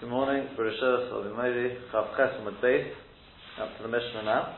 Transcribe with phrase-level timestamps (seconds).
[0.00, 2.30] Good morning, Bereshus, Avimori, Chav Ches
[2.62, 2.86] Base.
[3.60, 4.54] Up to the Mishnah now.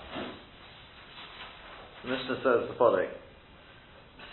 [2.02, 3.08] The Mishnah says the following.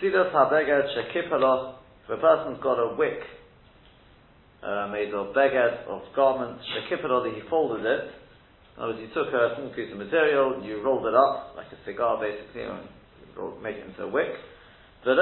[0.04, 3.20] Sidas HaBeged Shekipala, if a person's got a wick
[4.62, 8.11] uh, made of beged, of garment, Shekipala, he folded it.
[8.75, 11.67] In other words, you took a small piece of material, you rolled it up, like
[11.67, 14.35] a cigar basically, and make it into a wick.
[15.05, 15.15] But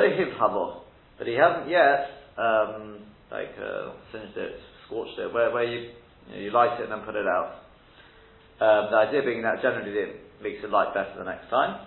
[1.28, 2.10] he hasn't yet,
[2.40, 4.56] um, like, uh, singed it,
[4.86, 5.92] scorched it, where, where you,
[6.30, 7.66] you, know, you light it and then put it out.
[8.62, 11.86] Um, the idea being that generally it makes it light better the next time.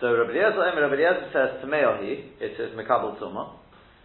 [0.00, 3.58] So Rabbi Eliezer, Rabbi Eliezer says to Meohi, it is Mekabel Tuma,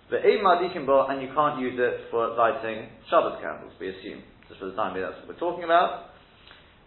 [0.09, 4.21] but and you can't use it for lighting Shabbos candles, we assume.
[4.49, 6.13] Just for the time being, that's what we're talking about.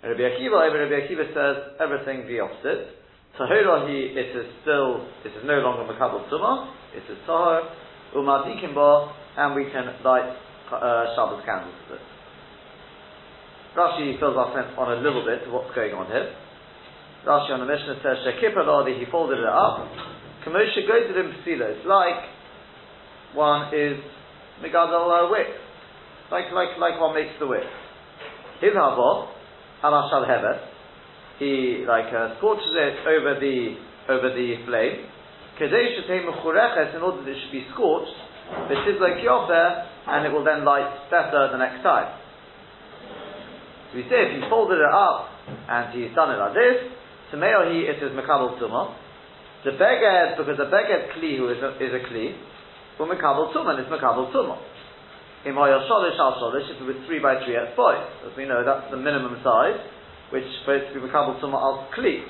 [0.03, 2.99] And Rabbi Akiva, Rabbi Akiva says everything the opposite.
[3.39, 7.67] Tahirahi, it is still, it is no longer Mekabel Tuma, it is Tahir,
[8.15, 8.75] Umadikim
[9.37, 10.35] and we can light
[10.73, 12.05] uh, Shabbos candles with it.
[13.77, 16.33] Rashi fills our sense on a little bit to what's going on here.
[17.27, 19.85] Rashi on the Mishnah says, Shekippa Ladi, he folded it up.
[20.47, 22.23] Kamosha goes to him It's like
[23.35, 23.99] one is
[24.63, 25.53] Megadol uh, wick.
[26.31, 27.67] Like, like, like one makes the wick.
[28.61, 29.29] His havo,
[29.85, 30.61] Alashal Heves,
[31.39, 33.77] he like uh, scorches it over the
[34.09, 35.05] over the flame.
[35.59, 38.17] Kadesh in order that it should be scorched,
[38.69, 42.15] but it is like Yofer, and it will then light better the next time.
[43.91, 46.79] So we say if he folded it up and he's done it like this,
[47.35, 48.95] Tameohi it is Mekabel Tumah.
[49.65, 52.39] The beged, because the beged kli who is a, is a kli,
[52.99, 54.59] will Mekabel Tumah, it's Mekabel Tumah.
[55.45, 57.95] In Sholish al Sholish, if it was 3 by 3 at boy.
[58.27, 59.79] As we know, that's the minimum size,
[60.31, 62.23] which for it to be Mekabel Tumah al kli.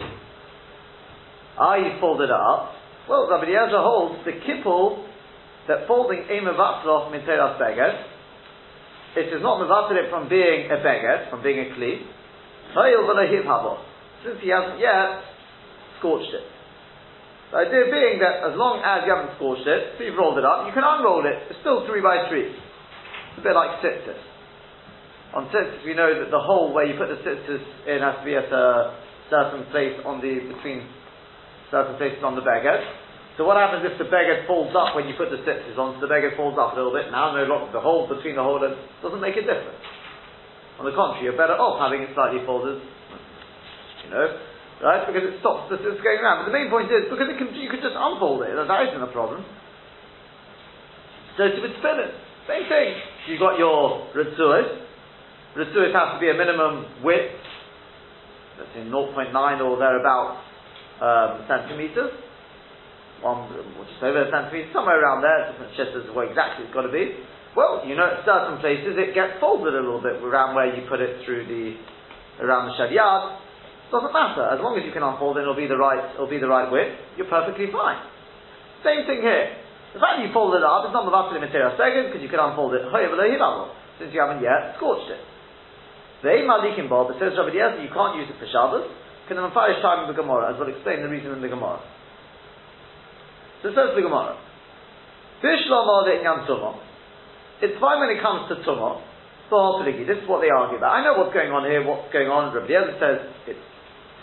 [1.56, 2.72] You folded it up.
[3.08, 5.05] Well, Rabbi Eliezer holds the kippul
[5.68, 7.94] that folding a mevatzloch minteras beged,
[9.16, 12.04] it is not mevatzil it from being a beged, from being a kli,
[14.24, 15.22] since he hasn't yet
[15.98, 16.44] scorched it.
[17.50, 20.44] The idea being that as long as you haven't scorched it, so you've rolled it
[20.44, 22.50] up, you can unroll it, it's still three by three.
[22.50, 24.18] It's a bit like tzitzis.
[25.32, 28.24] On tzitzis, we know that the hole where you put the tzitzis in has to
[28.26, 28.98] be at a
[29.30, 30.84] certain place on the, between
[31.70, 32.82] certain places on the beged.
[33.36, 36.00] So what happens if the beged falls up when you put the tzitzis on?
[36.00, 37.12] So the beged falls up a little bit.
[37.12, 38.72] Now no longer the hole between the hole and
[39.04, 39.76] doesn't make a difference.
[40.80, 42.80] On the contrary, you're better off having it slightly folded.
[42.80, 44.26] You know,
[44.80, 45.04] right?
[45.04, 46.48] Because it stops the tzitzis going around.
[46.48, 48.56] But the main point is because can, you can just unfold it.
[48.56, 49.44] That isn't a problem.
[51.36, 52.16] So to with spinning,
[52.48, 52.88] same thing.
[53.28, 54.80] You've got your ritzuis.
[55.60, 57.36] Ritzuis has to be a minimum width.
[58.56, 59.12] Let's say 0.9
[59.60, 60.40] or thereabouts
[61.04, 62.25] um, centimeters
[63.26, 63.50] one,
[63.90, 67.18] just over a centimetre, somewhere around there, different shittas what exactly it's got to be.
[67.58, 70.86] Well, you know, at certain places it gets folded a little bit around where you
[70.86, 71.74] put it through the,
[72.38, 73.42] around the shed yard.
[73.90, 76.38] Doesn't matter, as long as you can unfold it, it'll be the right, it'll be
[76.38, 78.02] the right width, you're perfectly fine.
[78.86, 79.56] Same thing here.
[79.94, 82.28] The fact that you folded it up, it's not the vastly material second, because you
[82.28, 85.22] can unfold it, since you haven't yet scorched it.
[86.20, 88.90] The Malikim Bob, it says Rabbi Eliezer, you can't use it for Shabbos,
[89.30, 91.80] can the Mephiah time in the Gemara, as we'll explain the reason in the Gemara.
[93.66, 94.38] So says the Gemara.
[95.42, 95.66] It's
[97.82, 99.02] fine when it comes to Tumah.
[99.50, 100.94] This is what they argue about.
[100.94, 102.54] I know what's going on here, what's going on.
[102.54, 103.58] Rabbi Yehuda says it's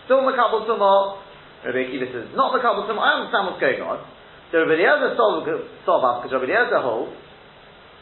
[0.08, 1.20] still Makabal Tumah.
[1.68, 3.04] Rabbi Akiva says not Makabal Tumah.
[3.04, 4.00] I understand what's going on.
[4.56, 5.44] So Rabbi Yehuda solve
[6.08, 7.12] up because Rabbi Yehuda holds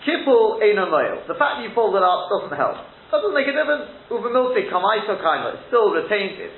[0.06, 0.94] Kippul Einon
[1.26, 2.86] The fact that you fold it up doesn't help.
[3.10, 3.90] Doesn't make a difference.
[4.14, 5.58] Uvamilti Kamaiso Kaima.
[5.58, 6.54] It still retains its,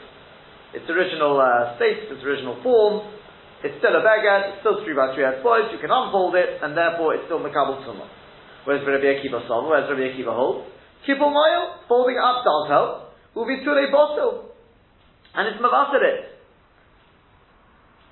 [0.76, 3.23] its original uh, state, its original form.
[3.64, 6.76] It's still a beged, it's still three by three boys, you can unfold it, and
[6.76, 8.12] therefore it's still Makabal Tumah.
[8.68, 10.68] Whereas Rabbi Akiva solve, whereas Rabbi Akiva holds,
[11.08, 14.52] Kippur Moil, folding up does help, will be Ture Bottle.
[15.36, 16.36] And it's Mavasarit.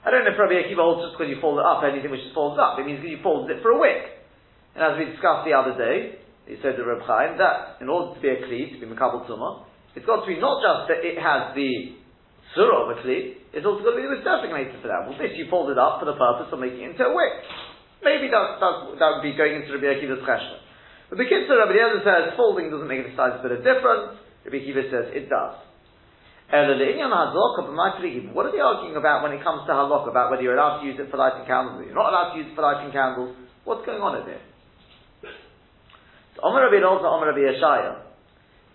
[0.03, 2.23] I don't know if Rabbi Akiva holds just because you fold it up, anything which
[2.23, 2.79] is folded up.
[2.79, 4.23] It means you folded it for a wick.
[4.75, 8.16] And as we discussed the other day, he said to Reb Chaim that in order
[8.16, 11.03] to be a kli, to be Makabal Tumah, it's got to be not just that
[11.03, 12.01] it has the
[12.56, 15.08] surah a kli, it's also got to be designated for that.
[15.08, 17.34] Well, this you fold it up for the purpose of making it into a wick.
[18.03, 20.59] Maybe that, that, that would be going into Rabbi Akiva's cheshbon.
[21.12, 24.18] But the Kitzur Rabbi Eliezer says folding doesn't make the size a bit of difference.
[24.48, 25.59] Rabbi Akiva says it does.
[26.52, 30.82] And what are they arguing about when it comes to halakha, about whether you're allowed
[30.82, 32.92] to use it for lighting candles or you're not allowed to use it for lighting
[32.92, 33.36] candles?
[33.64, 34.42] What's going on in there?
[36.36, 38.10] So, Omer Rabbi Elazar, Omer Rabbi Yeshaya.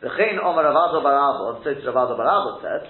[0.03, 2.85] The Chain Omer Ravado Barabo, and so Ravado Barabo said,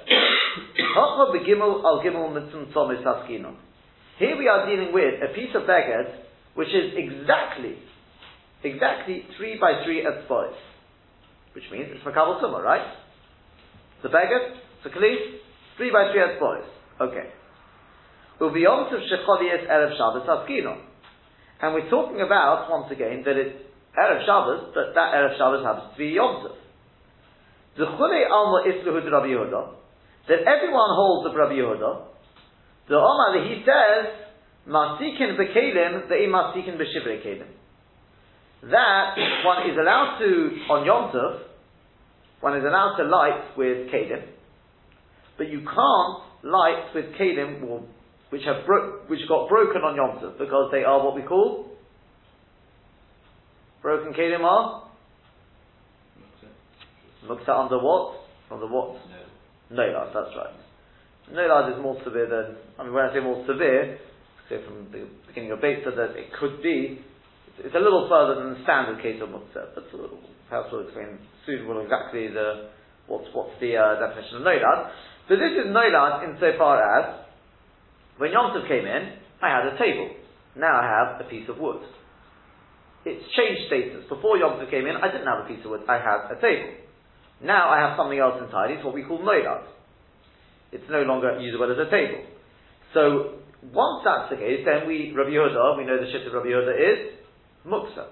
[4.19, 6.09] here we are dealing with a piece of beged
[6.55, 7.77] which is exactly,
[8.65, 10.57] exactly three by three at spoils.
[11.55, 12.85] which means it's makabel tumah, right?
[14.03, 14.13] The a
[14.85, 15.41] the kli,
[15.77, 16.69] three by three as boys.
[17.01, 17.31] Okay.
[18.41, 20.77] Ubiyom of shecholies erev Shabbos askino.
[21.63, 23.57] And we're talking about, once again, that it's
[23.97, 26.66] Erev Shabbos, but that Erev Shabbos happens to be Yom Tov.
[27.79, 29.75] Zechule alma isluhu de Rabbi Yehuda,
[30.29, 32.03] that everyone holds of Rabbi Yehuda,
[32.89, 34.27] the Omar, he says,
[34.69, 37.47] Masikin bekelim, ve'im masikin b'shivrei kelim.
[38.63, 39.15] That
[39.45, 41.41] one is allowed to, on Yom Tov,
[42.41, 44.25] one is allowed to light with kelim,
[45.39, 47.87] but you can't light with kelim
[48.31, 51.71] which have bro- which got broken on Yom Tov because they are what we call
[53.83, 54.86] broken kelim are
[57.29, 58.23] Mukta under what?
[58.51, 58.95] Under what?
[59.71, 59.83] No.
[59.83, 60.55] No, that's right.
[61.33, 63.99] No lad is more severe than, I mean, when I say more severe,
[64.49, 67.03] say from the beginning of Beitzah that it could be,
[67.59, 71.67] it's, a little further than the standard case of Mukta, but perhaps we'll explain soon
[71.67, 72.71] what exactly the,
[73.09, 74.93] what's, what's the uh, definition of no lad.
[75.29, 77.27] But this is no lad insofar as,
[78.19, 80.15] when Yom Tov came in, I had a table.
[80.55, 81.83] Now I have a piece of wood.
[83.05, 84.07] It's changed status.
[84.09, 86.39] Before Yom Tov came in, I didn't have a piece of wood, I had a
[86.39, 86.86] table.
[87.43, 88.73] Now I have something else inside.
[88.73, 89.69] It's what we call noilad.
[90.73, 92.25] It's no longer usable as a table.
[92.95, 93.41] So
[93.73, 96.75] once that's the case, then we Rabbi Yehuda, we know the shift of Rabbi Yehuda
[96.75, 96.99] is
[97.67, 98.09] muksa.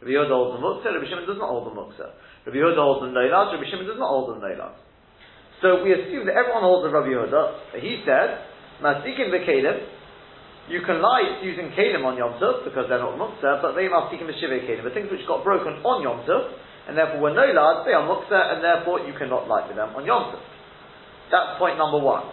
[0.00, 0.94] Rabbi Yehuda holds the muksa.
[0.94, 2.12] Rabbi Shimon does not hold the muksa.
[2.46, 3.56] Rabbi Yehuda holds the noilad.
[3.56, 4.74] Rabbi Shimon does not hold the noilad.
[5.64, 7.82] So we assume that everyone holds the Rabbi Yehuda.
[7.82, 8.46] He said,
[8.84, 9.96] "Masikin v'kelim."
[10.68, 14.12] You can lie using kelim on Yom Tov because they're not muksa, but they must
[14.12, 14.84] seek shiva kelim.
[14.84, 16.52] The things which got broken on Yom Tov
[16.88, 20.08] and therefore were no lards, they are muksa, and therefore you cannot light them on
[20.08, 20.40] Yom Tov.
[21.28, 22.32] That's point number one.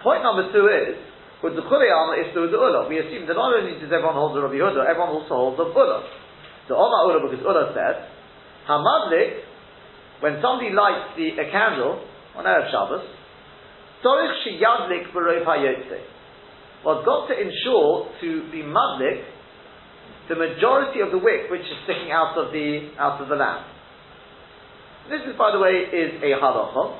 [0.00, 0.96] Point number two is,
[1.44, 2.88] with the Chuliyama is through the Ula.
[2.88, 5.68] We assume that not only does everyone hold the Rabbi Yehuda, everyone also holds the
[5.68, 6.00] Ula.
[6.64, 8.08] So Omar Ula, because Ula said,
[8.64, 9.44] Hamadlik,
[10.24, 12.00] when somebody lights the, a candle
[12.32, 13.04] on Erev Shabbos,
[14.00, 16.00] Torich Shiyadlik Barov HaYotze.
[16.84, 19.24] It's got to ensure to be madlik
[20.28, 23.73] the majority of the wick which is sticking out of the out of the lamp.
[25.10, 26.96] This is, by the way, is a halacha,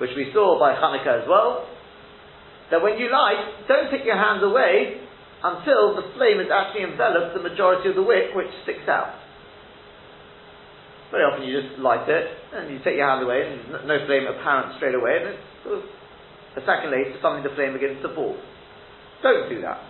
[0.00, 1.64] which we saw by Hanukkah as well,
[2.70, 5.00] that when you light, don't take your hands away
[5.42, 9.16] until the flame has actually enveloped the majority of the wick which sticks out.
[11.10, 14.28] Very often you just light it, and you take your hand away, and no flame
[14.28, 15.84] apparent straight away, and it's sort of
[16.60, 18.36] a second later, suddenly the flame begins to fall.
[19.22, 19.80] Don't do that.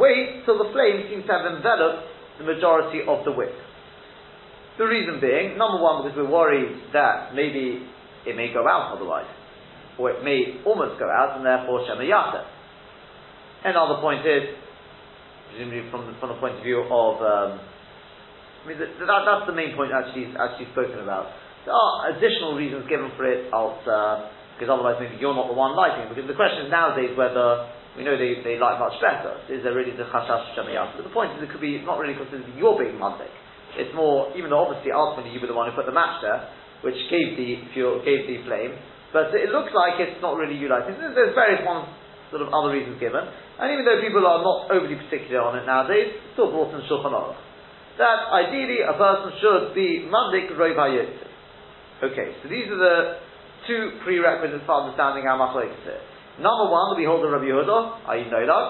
[0.00, 3.52] Wait till the flame seems to have enveloped the majority of the wick.
[4.78, 7.82] The reason being, number one, because we're worried that maybe
[8.26, 9.26] it may go out otherwise,
[9.98, 12.46] or it may almost go out, and therefore Shema Yata.
[13.64, 14.54] Another point is,
[15.50, 19.56] presumably from the, from the point of view of, um, I mean, that, that's the
[19.56, 21.34] main point actually actually spoken about.
[21.66, 25.74] There are additional reasons given for it, uh, because otherwise maybe you're not the one
[25.74, 26.06] lighting.
[26.06, 27.66] Because the question nowadays whether
[27.98, 29.42] we know they, they light much better.
[29.50, 30.94] Is there really the chashash shemayas?
[30.94, 33.26] But the point is, it could be not really considered your being Monday.
[33.74, 36.46] It's more, even though obviously ultimately you were the one who put the match there,
[36.86, 38.78] which gave the fuel, gave the flame.
[39.10, 40.94] But it looks like it's not really you lighting.
[40.94, 41.90] There's various one
[42.30, 45.64] sort of other reasons given, and even though people are not overly particular on it
[45.66, 47.40] nowadays, it's still brought in Shulchan Aruch.
[47.98, 50.78] That ideally a person should be mandik rov
[51.98, 52.96] Okay, so these are the
[53.66, 56.17] two prerequisites for understanding how machlokes is.
[56.38, 58.30] Number one, we hold the Rabbi Yehuda, i.e.
[58.30, 58.66] Nolad.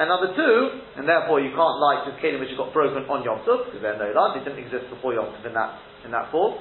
[0.00, 0.56] And number two,
[0.96, 4.00] and therefore you can't light the kelim which got broken on Yom Tov, because they're
[4.00, 5.76] Nolad, they didn't exist before Yom Tov in that,
[6.08, 6.56] in that form.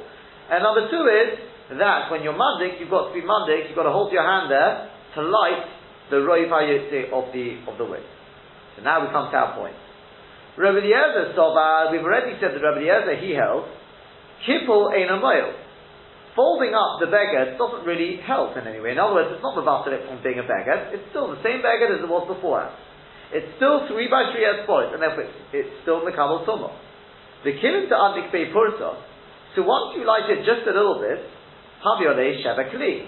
[0.51, 1.39] And number two is
[1.79, 4.51] that when you're Mandik, you've got to be Mandik, you've got to hold your hand
[4.51, 5.63] there to light
[6.09, 8.03] the Roiv of the, of the wick.
[8.75, 9.77] So now we come to our point.
[10.57, 11.31] Rabbi Eliezer,
[11.93, 13.63] we've already said that Rabbi Eliezer, he held,
[14.43, 15.07] Kippur Ein
[16.39, 18.95] folding up the beged doesn't really help in any way.
[18.95, 20.95] In other words, it's not rebuffed it from being a beged.
[20.95, 22.63] It's still the same beged as it was before.
[23.35, 26.71] It's still three by three as boys, and therefore it's, it's still Mekabel Tumah.
[27.43, 29.03] The killing to Adik Bei Purta,
[29.51, 31.19] so once you light it just a little bit,
[31.83, 33.03] Kli.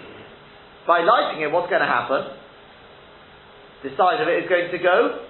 [0.84, 2.36] By lighting it, what's going to happen?
[3.84, 5.24] The side of it is going to go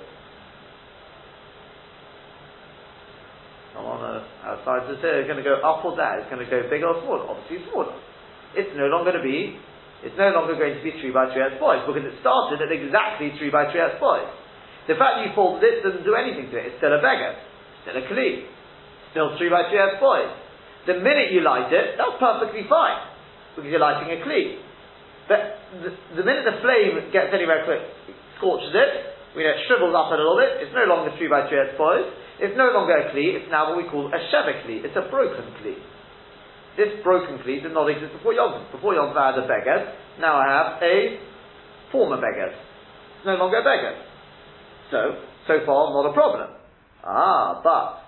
[4.12, 6.68] on the outside to it's going to go up or down, it's going to go
[6.68, 7.96] bigger or smaller, obviously smaller.
[8.52, 9.56] It's no longer going to be,
[10.04, 12.68] it's no longer going to be 3 by 3 as boys, because it started at
[12.68, 14.28] exactly 3 by 3 as boys.
[14.92, 17.40] The fact you folded it doesn't do anything to it, it's still a beged,
[17.88, 18.44] still a kli,
[19.16, 20.32] still 3 by 3 as boys.
[20.90, 23.00] The minute you light it, that's perfectly fine,
[23.56, 24.60] because you're lighting a kli.
[25.32, 25.40] But
[25.80, 25.90] the,
[26.20, 27.86] the minute the flame gets anywhere quick,
[28.42, 28.92] scorches it,
[29.32, 31.72] we know it shrivels up a little bit, it's no longer 3 by 3 as
[31.80, 32.10] boys,
[32.42, 34.82] It's no longer a kli, it's now what we call a sheva kli.
[34.82, 35.78] It's a broken kli.
[36.76, 40.42] This broken kli did not exist before Yom Before Yom I had a beged, now
[40.42, 41.22] I have a
[41.92, 42.50] former beged.
[42.50, 43.94] It's no longer a beged.
[44.90, 46.50] So, so far, not a problem.
[47.06, 48.02] Ah, but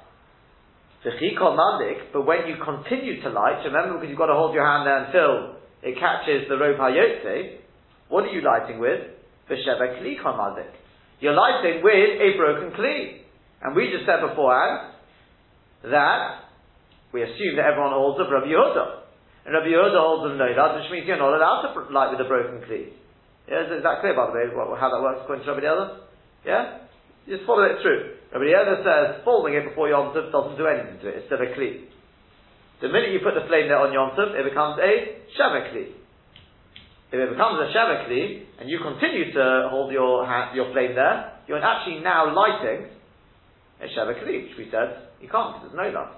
[1.03, 5.03] but when you continue to light, remember because you've got to hold your hand there
[5.03, 7.59] until it catches the rope hayotze,
[8.07, 9.01] what are you lighting with?
[9.49, 10.71] V'sheva kli komadik.
[11.19, 13.22] You're lighting with a broken kli.
[13.63, 14.91] And we just said beforehand
[15.87, 16.51] that
[17.15, 18.85] we assume that everyone holds of Rabbi Yehuda.
[19.47, 22.27] And Rabbi Yehuda holds of Noilad, which means you're not allowed to light with a
[22.27, 22.91] broken kli.
[23.47, 25.85] Yeah, is that clear by the way, how that works according to Rabbi Yehuda?
[26.43, 26.83] Yeah?
[27.27, 28.19] just follow it through.
[28.35, 31.39] Rabbi Yehuda says folding it before Yom Tov doesn't do anything to it, it's still
[31.39, 31.87] a kli.
[32.83, 34.91] The minute you put the flame there on Yom Tov, it becomes a
[35.39, 35.95] Sheva kli.
[37.13, 40.95] If it becomes a Sheva kli, and you continue to hold your hand, your flame
[40.95, 42.91] there, you're actually now lighting
[43.91, 46.15] Sheva Kli, which we said you can't because there's no love.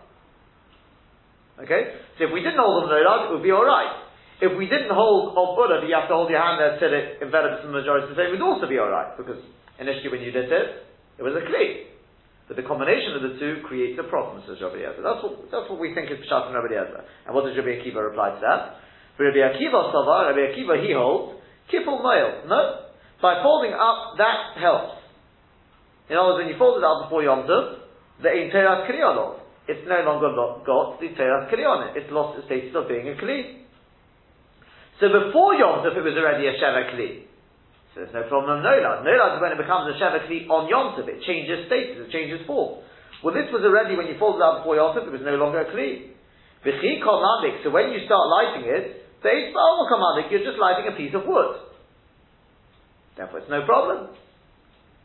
[1.62, 1.95] Okay?
[2.19, 4.05] So if we didn't hold on no love, it would be alright.
[4.43, 6.91] If we didn't hold of Buddha, but you have to hold your hand there till
[6.91, 9.39] it envelops the majority of the flame, it would also be alright, because
[9.79, 10.67] initially when you did it,
[11.15, 11.95] it was a Kli.
[12.51, 15.01] But the combination of the two creates a problem, says Rabbi Eliezer.
[15.01, 17.01] That's what, that's what we think is Pshat and Rabbi Eliezer.
[17.25, 18.62] And what does Rabbi Akiva reply to that?
[19.17, 21.41] For Rabbi Akiva Sava, Rabbi Akiva, he holds,
[21.72, 22.45] Kippul Mail.
[22.45, 22.91] No.
[23.24, 25.04] By folding up, that helps.
[26.09, 27.81] In other words, when you fold it out before Yom Tov,
[28.21, 30.29] the Ein Teras Kriyonot, it's no longer
[30.62, 31.97] got the Teras Kriyon.
[31.97, 33.65] It's lost its status of being a Kli.
[35.01, 37.25] So before Yom Tov, it was already a Sheva Kli.
[37.93, 39.01] So there's no problem no Nolad.
[39.01, 41.09] Nolad is when it becomes a Sheva Kli on Yom Tov.
[41.09, 42.85] It changes status, it changes form.
[43.25, 45.65] Well, this was already when you folded out before Yom Tov, it was no longer
[45.65, 46.13] a Kli.
[46.62, 47.01] V'chi
[47.65, 51.25] So when you start lighting it, the Eitz Eitzba'al you're just lighting a piece of
[51.25, 51.57] wood.
[53.17, 54.13] Therefore, it's no problem.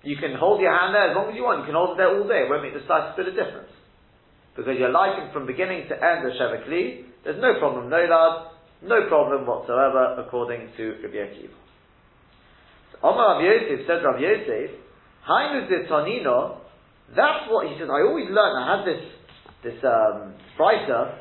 [0.02, 1.60] You can hold your hand there as long as you want.
[1.60, 2.44] You can hold it there all day.
[2.44, 3.68] It won't make the slightest bit of difference.
[4.56, 7.04] Because you're lighting from beginning to end the Sheva Kli.
[7.22, 11.58] There's no problem, no lad, no problem whatsoever, according to Rabbi Akiva.
[12.92, 14.72] So, Omar Rav Yosef said Rav Yosef,
[15.28, 16.64] Hainu Tonino,
[17.14, 19.02] that's what he says, I always learn, I had this,
[19.62, 21.20] this, um, writer,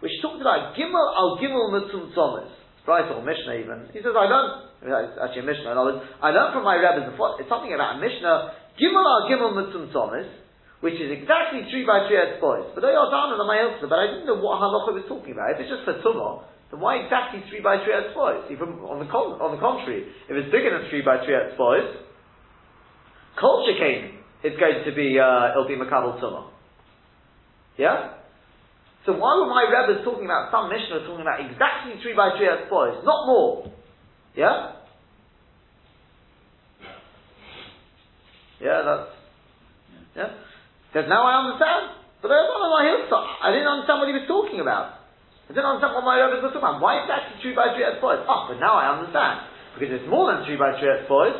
[0.00, 2.50] which talked about Gimel al Gimel Mitzum Thomas.
[2.88, 3.92] Bryce or Mishnah even.
[3.92, 6.78] He says, I learned, it's actually a Mishnah, in other words, I learned from my
[6.78, 7.10] rabbis,
[7.42, 10.30] it's something about a Mishnah, Gimel al Gimel Mitzum Thomas,
[10.78, 12.70] which is exactly three by three at boys.
[12.74, 15.34] But they are down in my answer, but I didn't know what halacha was talking
[15.34, 15.50] about.
[15.58, 18.46] If it's just for tumah, then why exactly three by three at boys?
[18.54, 21.58] Even on the con- on the contrary, if it's bigger than three by three at
[21.58, 21.90] boys,
[23.34, 24.22] culture came.
[24.46, 26.54] It's going to be uh, it'll be makabel tumah.
[27.74, 28.22] Yeah.
[29.02, 32.46] So why were my rabbis talking about some Mishnah talking about exactly three by three
[32.46, 33.77] as boys, not more?
[34.38, 34.78] Yeah?
[38.62, 39.10] Yeah, that's
[40.14, 40.30] yeah.
[40.90, 41.98] Because now I understand.
[42.22, 42.58] But I don't
[43.42, 44.98] I didn't understand what he was talking about.
[45.46, 46.82] I didn't understand what my rabbis were talking about.
[46.82, 48.22] Why exactly three by three boys?
[48.26, 49.46] Oh, but now I understand.
[49.74, 51.38] Because it's more than three by three boys,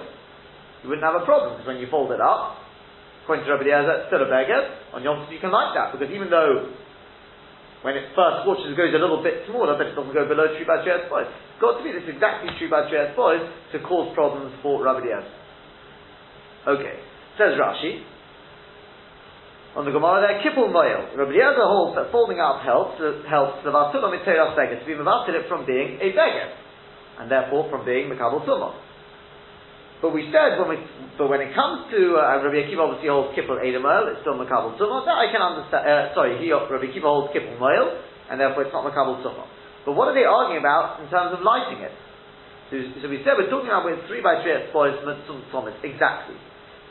[0.83, 1.59] you wouldn't have a problem.
[1.59, 2.62] Because when you fold it up,
[3.26, 4.95] according to Rabbi Eliezer, still a beged.
[4.95, 5.95] On Yom you can like that.
[5.95, 6.71] Because even though
[7.82, 10.50] when it first watches, it goes a little bit smaller, but it doesn't go below
[10.50, 11.30] true by Trias boys.
[11.62, 15.26] Got to be this exactly true by Trias boys to cause problems for Rabbi Diaz.
[16.66, 16.97] Okay,
[17.38, 18.02] says Rashi.
[19.78, 21.14] On the Gemara there, Kippul Moil.
[21.14, 22.99] Rabbi Diaz holds that folding up helps,
[23.30, 26.50] helps the Vasulam Miteras beged to be Mavatil it from being a beged,
[27.23, 28.88] and therefore from being Makabal Tumah.
[29.99, 30.78] But we said when we,
[31.19, 34.78] but when it comes to uh, Rabbi Akiva obviously holds kippur oil, it's still makabel
[34.78, 35.02] tumah.
[35.02, 35.83] That I can understand.
[35.83, 37.99] Uh, sorry, he Rabbi Akiva holds kippur oil,
[38.31, 39.50] and therefore it's not makabel tumah.
[39.83, 41.95] But what are they arguing about in terms of lighting it?
[42.71, 45.00] So, so we said we're talking about with three by three spoils
[45.50, 46.37] thomas exactly.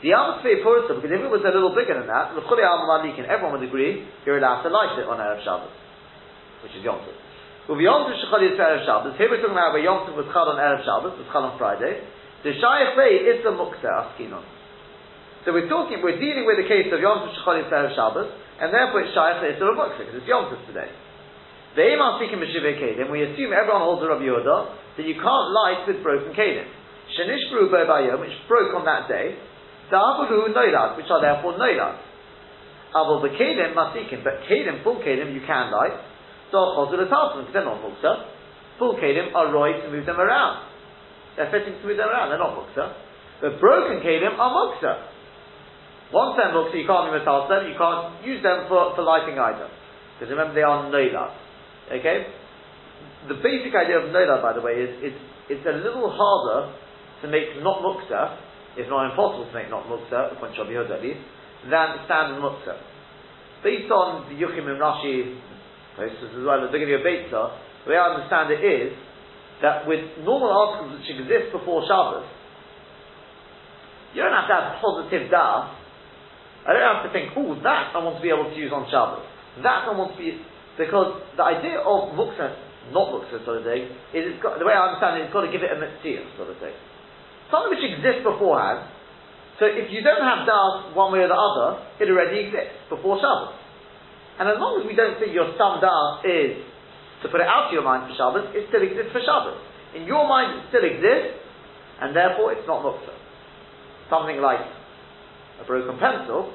[0.02, 2.86] The Amos Pursa, because if it was a little bigger than that, the Chule Al
[2.86, 5.74] Malik and everyone would agree you're allowed to light it on Erev Shabbos,
[6.62, 7.14] which is Yom Tov.
[7.66, 10.54] With Yom Tov Shechal Erev Shabbos, here we're talking about where Yom Tov was Chal
[10.54, 11.98] on Erev Shabbos, was Chal on Friday.
[12.46, 14.46] The Shayach Bay is the Mukta Askinon.
[15.42, 18.30] So we're talking, we're dealing with the case of Yom Tov Shechol Yisrael Shabbos,
[18.62, 20.86] and therefore it's Shayach Bay is the Mukta, because it's Yom Tov today.
[21.74, 24.58] The Eman speaking Meshivei Kedim, we assume everyone holds a Rabbi Yehuda,
[24.98, 26.66] that you can't light with broken Kedim.
[27.18, 29.34] Shenish Bru Bayom, which broke on that day,
[29.90, 31.98] Da'avulu Noilad, which are therefore Noilad.
[32.94, 35.98] Avol the Kedim Masikim, but Kedim, full Kedim, you can light.
[36.54, 38.30] Da'achozul Atalton, because they're not Mukta.
[38.78, 40.67] Full Kedim are roy to move them around.
[41.38, 42.98] They're fitting them around, they're not muksa.
[43.38, 45.06] But broken kelim are muksa.
[46.10, 49.38] Once they're muksa, you can't even toss them, you can't use them for, for lighting
[49.38, 49.70] either.
[50.18, 51.30] Because remember, they are noilad.
[51.94, 52.26] Okay?
[53.30, 56.74] The basic idea of noilad, by the way, is it's, it's a little harder
[57.22, 58.34] to make not muksa,
[58.74, 61.22] if not impossible to make not muksa, to Yehuda at least,
[61.70, 62.82] than standard muktzah.
[63.62, 65.38] Based on the Yuchim and Rashi,
[65.98, 66.14] as
[66.46, 68.94] well as the beginning of Beitzah, the way I understand it is
[69.62, 72.26] that with normal articles which exist before Shabbos,
[74.14, 75.74] you don't have to have positive da'as.
[76.64, 78.86] I don't have to think, oh, that I want to be able to use on
[78.88, 79.24] Shabbos.
[79.62, 80.38] That I want to be,
[80.78, 84.72] because the idea of muktzah, not muktzah, sort of thing, is it's got, the way
[84.72, 86.76] I understand it, it's got to give it a mitzvah, sort of thing.
[87.50, 88.86] Something which exists beforehand,
[89.58, 93.18] so if you don't have da'as one way or the other, it already exists before
[93.18, 93.58] Shabbos.
[94.38, 96.62] And as long as we don't say your stum da'as is
[97.22, 99.58] to put it out of your mind for Shabbos, it still exists for Shabbos.
[99.96, 101.42] In your mind, it still exists,
[102.00, 103.16] and therefore it's not muktzah.
[104.06, 104.62] Something like
[105.58, 106.54] a broken pencil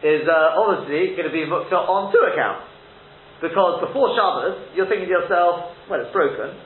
[0.00, 2.70] is uh, obviously going to be muktzah on two accounts.
[3.42, 6.56] Because before Shabbos, you're thinking to yourself, well, it's broken.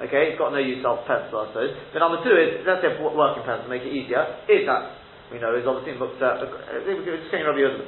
[0.00, 1.76] Okay, it's got no use of pencil, I suppose.
[1.92, 4.99] But number two is, let's say a working pencil, make it easier, is that
[5.30, 7.86] we know is obviously Mukta, it's King Rabbi Yosef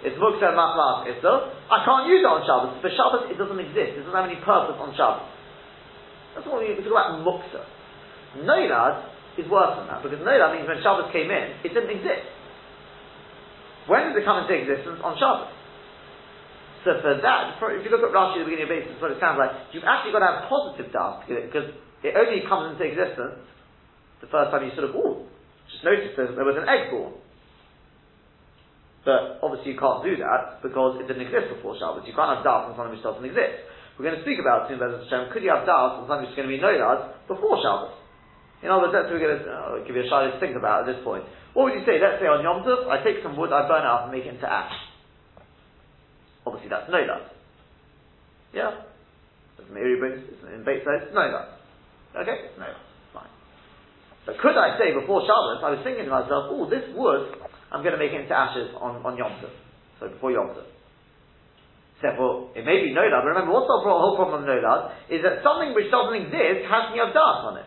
[0.00, 1.52] it's Mukta Matlas Issel.
[1.68, 2.80] I can't use it on Shabbos.
[2.80, 4.00] For Shabbos, it doesn't exist.
[4.00, 5.28] It doesn't have any purpose on Shabbos.
[6.32, 7.68] That's what we, talk about Mukta.
[8.48, 12.24] Noilad is worse than that, because Noilad means when Shabbos came in, it didn't exist.
[13.84, 15.04] When did it come into existence?
[15.04, 15.52] On Shabbos.
[16.88, 19.20] So for that, if you look at Rashi at the beginning of Beitzah, what it
[19.20, 23.44] sounds like, you've actually got to have positive dust, because it only comes into existence
[24.24, 25.28] the first time you sort of, ooh,
[25.72, 27.14] just notice that there was an egg born.
[29.04, 32.04] But obviously you can't do that because it didn't exist before Shabbos.
[32.04, 33.64] You can't have da'at on something which doesn't exist.
[33.96, 36.36] We're going to speak about soon, Bezat Hashem, could you have da'at on something which
[36.36, 37.96] is going to be noilad before Shabbos?
[38.60, 40.92] In other words, we're going to uh, give you a shot to think about at
[40.92, 41.24] this point.
[41.56, 41.96] What would you say?
[41.96, 44.28] Let's say on Yom Tov, I take some wood, I burn it up and make
[44.28, 44.76] it into ash.
[46.44, 47.32] Obviously that's no doubt.
[48.52, 48.84] Yeah?
[49.72, 51.48] Mary brings in Beit says, no doubt.
[52.16, 52.50] Okay?
[52.58, 52.66] No.
[54.30, 57.34] But could I say before Shabbos, I was thinking to myself, oh, this wood,
[57.74, 59.50] I'm going to make it into ashes on, on Yom Tov.
[59.98, 60.70] So before Yom Tov.
[61.98, 64.94] Therefore, it may be Nolad, but remember, what's the whole problem of Nolad?
[65.10, 67.66] Is that something which doesn't exist has to have dust on it.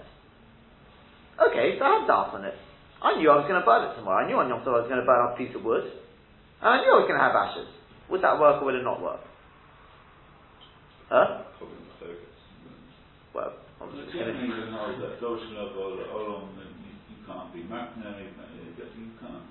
[1.52, 2.56] Okay, so I have dust on it.
[3.04, 4.24] I knew I was going to burn it tomorrow.
[4.24, 5.84] I knew on Yom Tov I was going to burn off a piece of wood.
[5.84, 7.68] And I knew I was going to have ashes.
[8.08, 9.20] Would that work or would it not work?
[11.12, 11.44] Huh?
[13.36, 13.52] Well,
[13.92, 18.54] the generally you that notion of Olam, you can't be Makna, you can't,
[18.96, 19.44] you can't.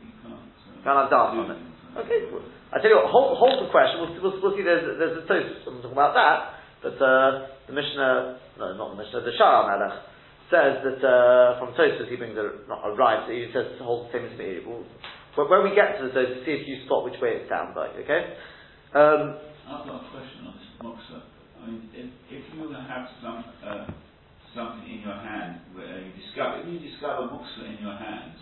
[0.82, 1.62] Can't have dart on it.
[1.94, 2.42] Okay, well,
[2.72, 4.00] I tell you what, hold, hold the question.
[4.00, 4.64] We'll, we'll, we'll see.
[4.64, 5.68] There's, there's a toast.
[5.68, 10.00] I'm talking about that, but uh, the Mishnah, no, not the Mishnah, the Shara Melech
[10.50, 13.24] says that uh, from Tosfos he brings a not a right.
[13.30, 14.60] He says to hold the same as me.
[15.36, 17.72] But when we get to the Tosfos, see if you spot which way it sounds
[17.76, 17.92] like.
[18.02, 18.36] Okay.
[18.92, 21.22] Um, I've got a question on this Moxa.
[21.62, 23.86] I mean, if, if you have some uh,
[24.54, 28.32] something in your hand where you discover, if you discover muksa in your hand,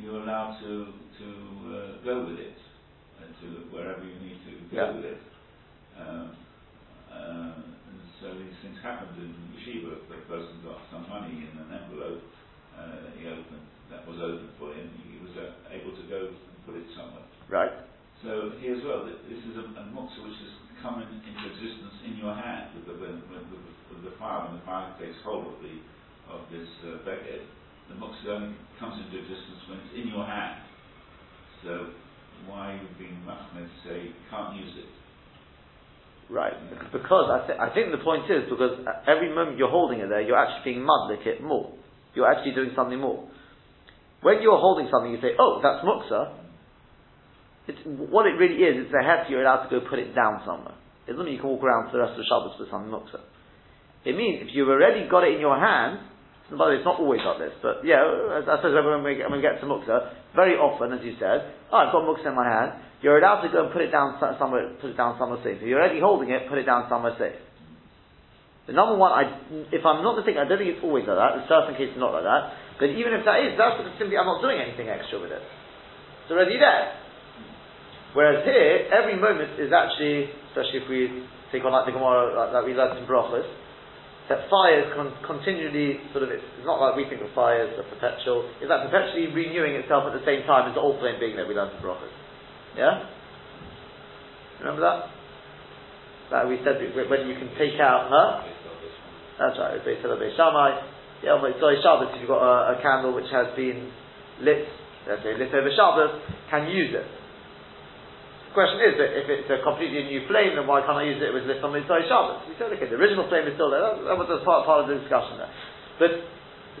[0.00, 1.26] you're allowed to, to
[1.72, 2.58] uh, go with it
[3.18, 4.92] uh, to wherever you need to go yeah.
[4.92, 5.20] with it.
[5.98, 6.36] Um,
[7.08, 7.54] uh,
[8.20, 9.96] so these things happened in yeshiva.
[10.08, 12.22] The person got some money in an envelope
[12.76, 14.90] uh, he opened that was open for him.
[15.08, 17.24] He was uh, able to go and put it somewhere.
[17.48, 17.72] Right.
[18.24, 21.96] So here as well, this is a, a muksa which has come in, into existence
[22.04, 23.44] in your hand with the, with, with,
[23.92, 25.76] with the fire, when the fire takes hold of the
[26.26, 27.46] of this uh, beged,
[27.88, 30.58] the muksa only comes into existence when it's in your hand.
[31.62, 31.94] So
[32.48, 34.90] why you being machmed to say can't use it?
[36.32, 36.54] Right,
[36.90, 40.20] because I, th- I think the point is because every moment you're holding it there,
[40.20, 41.70] you're actually being mudlik it more.
[42.14, 43.28] You're actually doing something more.
[44.22, 46.34] When you're holding something, you say, "Oh, that's muksa,"
[47.66, 50.42] It's, what it really is, it's a hefty, you're allowed to go put it down
[50.46, 50.78] somewhere.
[51.06, 52.86] It doesn't mean you can walk around for the rest of the Shabbos with some
[52.90, 53.22] muksa.
[54.06, 55.98] It means if you've already got it in your hand,
[56.46, 57.98] by the way, it's not always like this, but yeah,
[58.38, 61.42] as I suppose when we, when we get to muksa, very often, as you said,
[61.74, 64.14] oh, I've got muksa in my hand, you're allowed to go and put it down
[64.38, 65.58] somewhere, put it down somewhere safe.
[65.58, 67.38] If you're already holding it, put it down somewhere safe.
[68.66, 69.30] The number one, I,
[69.70, 71.38] if I'm not mistaken, I don't think it's always like that.
[71.38, 72.42] In certain cases, not like that.
[72.82, 75.38] But even if that is, that's simply I'm not doing anything extra with it.
[75.38, 77.05] It's already there.
[78.14, 81.00] Whereas here, every moment is actually, especially if we
[81.52, 83.46] take on like the Gemara like we learned in Brachos,
[84.28, 87.78] that fire is con- continually sort of, it's not like we think of fire as
[87.78, 91.20] a perpetual, it's like perpetually renewing itself at the same time as the old flame
[91.22, 92.10] being there, we learned in Brachos.
[92.74, 93.06] Yeah?
[94.60, 94.98] Remember that?
[96.34, 98.42] That we said when you can take out, huh?
[99.38, 100.96] That's right, they said Beis Shammai.
[101.22, 103.92] Yeah, but sorry, Shabbos, if you've got a, a candle which has been
[104.42, 104.66] lit,
[105.06, 106.18] let's say lit over Shabbos,
[106.50, 107.06] can use it?
[108.56, 111.28] Question is that if it's a completely new flame, then why can't I use it
[111.28, 112.48] with lit on Mitzvah Shabbos?
[112.48, 113.84] We said, okay, the original flame is still there.
[113.84, 115.52] That, that was part, part of the discussion there.
[116.00, 116.12] But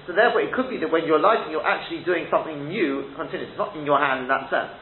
[0.08, 3.52] so therefore, it could be that when you're lighting, you're actually doing something new, continuous.
[3.52, 4.72] It's not in your hand in that sense.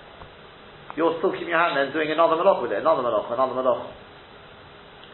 [0.94, 3.58] you're still keeping your hand there and doing another malach with it, another malach, another
[3.58, 3.90] malach.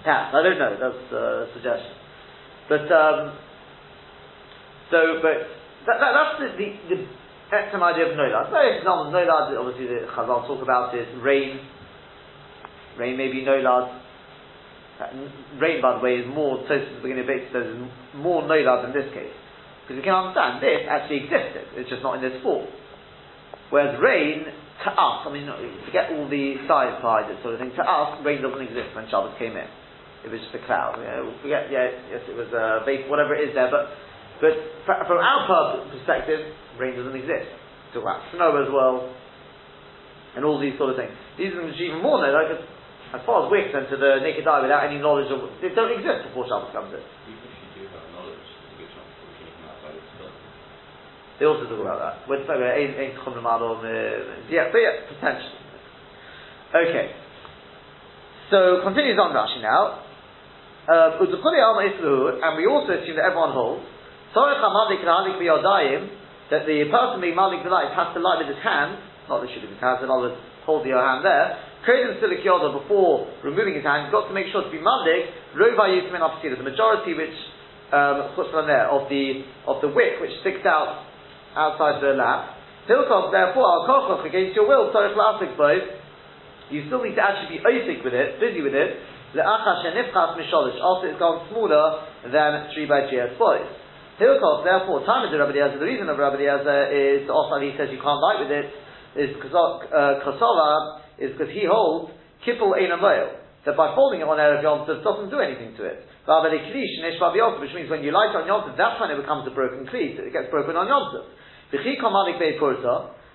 [0.04, 1.24] Perhaps, I don't know, that's a
[1.56, 1.94] suggestion.
[2.68, 3.36] But, um,
[4.90, 5.36] so, but,
[5.86, 6.98] that, that, that's the, the, the
[7.52, 8.50] excellent idea of Nolad.
[8.50, 11.60] Various examples, Nolad, obviously the Chazal talk about is rain.
[12.98, 14.00] Rain may be Nolad.
[15.58, 17.66] Rain, by the way, is more, so at the beginning of it says,
[18.14, 19.32] more Nolad in this case.
[19.82, 22.68] Because you can understand, this actually existed, it's just not in this form.
[23.74, 25.50] Whereas rain, to us, I mean,
[25.86, 29.10] forget all the science behind it sort of thing, to us, rain doesn't exist when
[29.10, 29.66] Shabbos came in.
[30.22, 31.00] It was just a cloud.
[31.00, 33.90] You know, forget, yeah, yes, it was a vapor, whatever it is there, but,
[34.40, 36.40] but from our perspective,
[36.80, 37.52] rain doesn't exist.
[37.92, 39.12] Talk about snow as well,
[40.36, 41.12] and all these sort of things.
[41.36, 42.56] These are even more, though, like,
[43.12, 45.92] as far as we're concerned, to the naked eye, without any knowledge of, they don't
[45.92, 47.04] exist before Shabbos comes in.
[51.40, 52.28] They also talk about that.
[52.28, 53.32] We're talking about ain't chum
[54.52, 55.56] Yeah, but yeah, potentially.
[56.68, 57.16] Okay.
[58.52, 60.04] So continues on Rashi now.
[60.84, 63.84] Um, and we also assume that everyone holds
[66.50, 68.98] that the person being malik light has to light with his hand,
[69.30, 71.58] not the shoot of his hand, other words, hold your hand there.
[71.86, 75.32] Kredim silik yoda before removing his hand, got to make sure to be malik.
[75.56, 77.34] Rova yusmin the majority which
[77.92, 81.06] um, of the of the wick which sticks out
[81.56, 82.54] outside the lap.
[82.86, 85.82] Hilkov, therefore, al kochoch against your will, sorry, classic both.
[86.70, 88.98] You still need to actually be oisik with it, busy with it.
[89.34, 93.79] Le'acha shenifchas misholish, after it's gone smaller than three by three as boys.
[94.20, 97.72] Hilkov, therefore, time of the Rabbi Eliezer, the reason of Rabbi Eliezer is also he
[97.80, 98.68] says you can't light with it,
[99.16, 100.20] is because uh,
[101.16, 102.12] is because he holds
[102.44, 102.92] kippul ein
[103.64, 106.00] that by folding it on Erev Yom Tov doesn't do anything to it.
[106.24, 110.16] Which means when you light on Yom Tov, that's when it becomes a broken kli,
[110.16, 111.28] it gets broken on Yom Tov.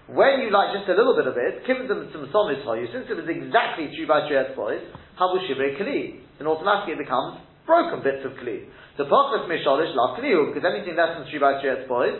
[0.06, 2.86] When you light just a little bit of it, given them some somis for you,
[2.94, 4.82] since it was exactly true by Trias boys,
[5.18, 8.70] habu shibre kli, then automatically it becomes broken bits of kli.
[8.98, 12.16] The pachas mishalish la kliu, because anything less than three by Trias boys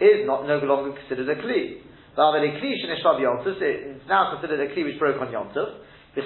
[0.00, 1.80] is not no longer considered a kli.
[2.12, 5.80] A kli shenishvav yontos it's now considered a kli which broke on Yom Tov.
[6.14, 6.20] The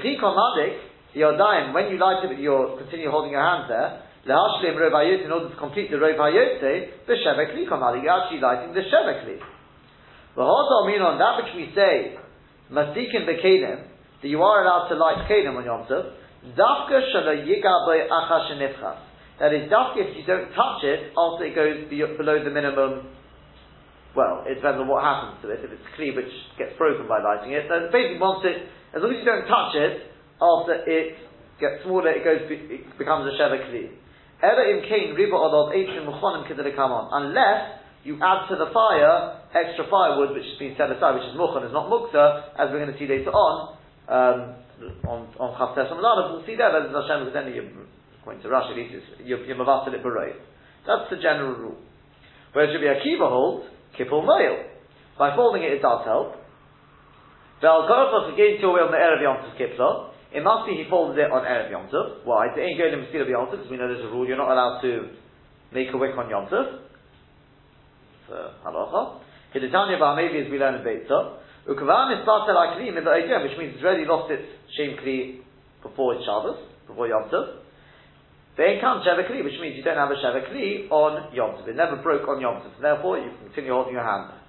[1.17, 4.03] Yodayim, when you light it, you continue holding your hands there.
[4.29, 8.75] Lehashlim Rov in order to complete the Rov the Shevek Li Kamali, you're actually lighting
[8.75, 9.39] the Shevek Li.
[10.37, 12.19] V'hoto mean on that which we say,
[12.71, 13.87] Masikin Bekedim,
[14.21, 16.13] that you are allowed to light Kedim on Yom Tov,
[16.59, 18.99] Dafka Shala Yigaboy Acha Shenifchas.
[19.39, 23.17] That is, Dafka if you don't touch it after it goes below the minimum
[24.17, 25.61] well, it depends on what happens to it.
[25.61, 28.65] If it's clear which gets broken by lighting it, then basically once it,
[28.97, 30.09] as long as you don't touch it,
[30.41, 31.21] after it
[31.61, 33.93] gets smaller, it goes, it becomes a sheva kli.
[37.13, 37.61] Unless
[38.05, 41.69] you add to the fire extra firewood which has been set aside, which is muchan,
[41.69, 43.77] is not mukta, as we're going to see later on,
[44.09, 44.57] um,
[45.09, 47.65] on on Chaftes we'll see that Hashem because then you're
[48.27, 48.75] according to Rashi,
[49.25, 51.79] you're, you're mavasil it That's the general rule.
[52.53, 54.67] Whereas Rabbi Akiva holds kippul mail.
[55.17, 56.35] By folding it, it does help.
[57.63, 57.87] Yom.
[60.35, 62.27] It must be he folded it on Erev Yom Tov.
[62.27, 62.49] Why?
[62.49, 64.51] It ain't going to Mesilah Yom Tov, because we know there's a rule, you're not
[64.51, 65.15] allowed to
[65.73, 66.81] make a wick on Yom Tov.
[68.29, 68.35] So,
[68.67, 69.21] halacha.
[69.55, 71.39] Hiditanya maybe as we learn in Beitzah.
[71.71, 74.43] Ukavan is started like Kli, which means it's already lost its
[74.77, 75.39] Shem Kli
[75.81, 76.59] before Shabbos,
[76.89, 77.66] before Yom Tov.
[78.57, 80.41] They can't Sheva which means you don't have a Sheva
[80.89, 81.69] on Yom Tov.
[81.69, 82.73] It never broke on Yom Tov.
[82.81, 84.43] Therefore, you continue holding your hand there.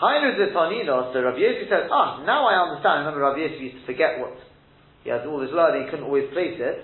[0.00, 3.04] Hainu Zitanino, so Rav Yosef says, ah, now I understand.
[3.04, 4.32] Remember, Rav Yosef used to forget what
[5.04, 6.76] he had all this learning, he couldn't always place it.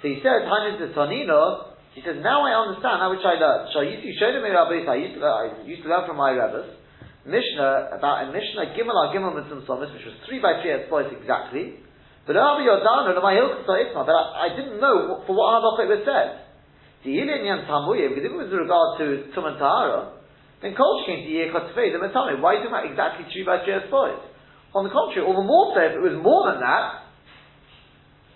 [0.00, 3.72] So he says, Hanis the Tonino, he says, now I understand how which I learned.
[3.72, 5.88] So I used to show them in Rabbi I used to learn, I used to
[5.88, 6.76] learn from my rabbis.
[7.24, 11.80] Mishnah, about a Mishnah, Gimel Gimel Mitzvah which was three by three at twice exactly.
[12.30, 13.34] But Rabbi no, my
[13.90, 16.46] But I, didn't know for what halakha it was said.
[17.02, 20.14] The Ilin Yan Tamuya, because if it was with regard to Tum and Tahara,
[20.62, 23.66] then Kol came to Yekot Tefei, then tell me, why do you exactly three by
[23.66, 24.22] three at twice?
[24.78, 27.10] On the contrary, all the more so if it was more than that,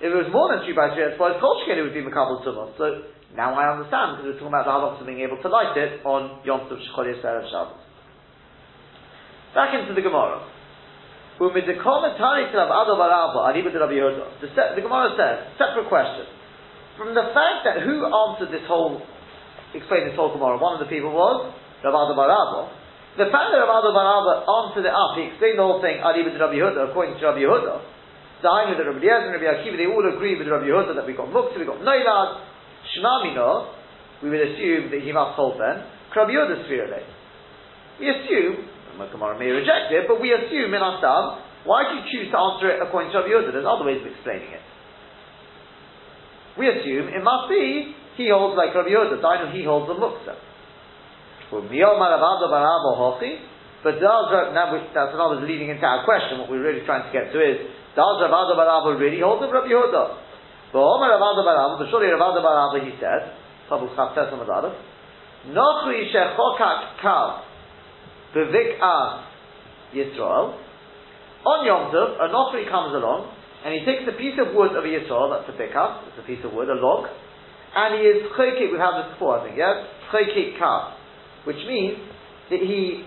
[0.03, 2.03] if it was more than three by three, as far as Kolshkin, it would be
[2.03, 2.75] Makabal Tumah.
[2.75, 5.79] So now I understand because we're talking about the halachas of being able to light
[5.79, 7.79] it on Yom Tov Shechol Yisrael Shabbos.
[9.55, 10.51] Back into the Gemara.
[11.35, 11.75] The, the
[14.83, 16.27] Gemara says, separate question.
[16.95, 19.03] From the fact that who answered this whole,
[19.75, 21.51] explained this whole Gemara, one of the people was
[21.83, 22.71] Rav Ada Barabo.
[23.19, 26.31] The fact that Rav Ada Barabo answered it up, he explained the whole thing, Adiba
[26.31, 27.83] to Rabbi Yehuda, according to Rabbi Yehuda,
[28.39, 31.19] Dainu that Rabbi Eliezer and Rabbi Akiva, they all agree with Rabbi Yehuda that we
[31.19, 32.47] got Muktzah, we got Noilad,
[32.95, 33.75] Shmamino,
[34.23, 35.83] we would assume that he must hold then,
[36.15, 37.03] Rabbi Yehuda's Sphirale.
[37.99, 41.95] We assume, the Gemara may reject it, but we assume in our Asam Why do
[41.99, 43.53] you choose to answer it according to Rabbi Yehuda?
[43.53, 44.65] There's other ways of explaining it.
[46.59, 49.19] We assume it must be he holds like Rabbi Yehuda.
[49.19, 50.39] Dino he holds the muksa.
[53.85, 54.25] But does
[54.97, 56.41] that's another leading into our question.
[56.41, 57.59] What we're really trying to get to is
[57.95, 60.05] does Rav Ada Barabba really hold the Rabbi Yehuda?
[60.73, 64.39] But Omer Rav Ada Barabba, but surely Rav Ada Barabba he said, Pablo Chaftes on
[64.41, 64.47] the
[65.53, 67.43] Nochri shechokak kav
[68.35, 68.81] bevik
[69.95, 70.59] Yisrael.
[71.45, 73.31] On Yom Tov, a Nochri comes along
[73.65, 76.41] and he takes a piece of wood of Yisrael, that's a bikah, it's a piece
[76.45, 77.09] of wood, a log,
[77.77, 79.85] and he is chokik, we've had this before I think, yeah?
[80.13, 80.95] Chokik kav,
[81.45, 81.99] which means
[82.51, 83.05] that he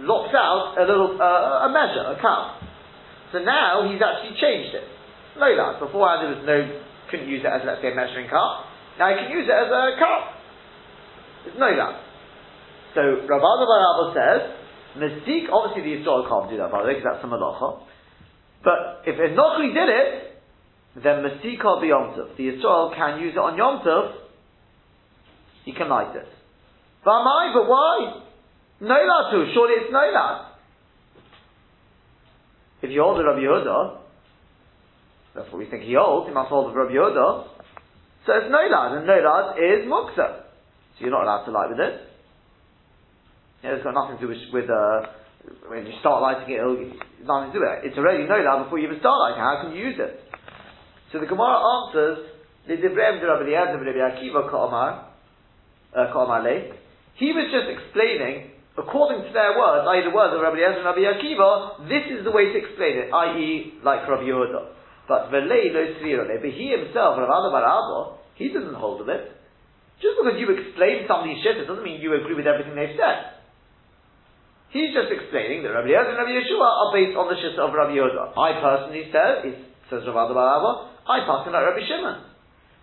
[0.00, 2.62] lops out a little, uh, a measure, a cup.
[3.32, 4.84] So now he's actually changed it.
[5.36, 5.78] Lola.
[5.78, 6.56] Beforehand there was no,
[7.10, 8.66] couldn't use it as let's say a measuring cup.
[8.98, 10.22] Now you can use it as a cup.
[11.46, 12.07] It's no that.
[12.94, 14.40] So Rabbi Barabba says,
[14.96, 17.80] Mystique, obviously the Yisrael can't do that, by the way, because that's a malacha.
[18.64, 20.42] But if Enochri did it,
[21.02, 22.36] then will be Yom Tov.
[22.36, 24.12] The Yisrael can use it on Yom Tov,
[25.64, 26.26] he can light it.
[27.04, 27.52] But why?
[27.54, 28.22] But why?
[28.80, 30.56] Nola too, surely it's Nola.
[32.82, 33.98] If you hold the Rabbi Yehuda,
[35.34, 37.58] that's what we think he holds, he must hold the Rabbi Yehuda,
[38.28, 40.44] so it's nolad, and nolad is muksa.
[40.98, 42.07] So you're not allowed to light with it.
[43.62, 45.10] Yeah, it's got nothing to do with, with uh,
[45.66, 47.90] when you start lighting it, it's nothing to do with it.
[47.90, 49.42] It's already nolad before you even start lighting.
[49.42, 50.22] How can you use it?
[51.10, 53.50] So the Gemara answers, Rabbi Rabbi
[55.96, 56.06] uh,
[57.16, 60.04] He was just explaining, according to their words, i.e.
[60.04, 63.10] the words of Rabbi Eliezer and Rabbi Akiva, this is the way to explain it,
[63.10, 63.80] i.e.
[63.82, 64.78] like Rabbi Yehuda.
[65.08, 69.32] But But he himself, Ada Barabo, he doesn't hold of it.
[69.98, 73.37] Just because you explain somebody's shit, it doesn't mean you agree with everything they've said.
[74.70, 77.72] He's just explaining that Rabbi Yehuda and Rabbi Yeshua are based on the shit of
[77.72, 78.36] Rabbi Yehuda.
[78.36, 79.48] I personally said,
[79.88, 82.28] says Rav Baraba, I pass like Rabbi Shimon.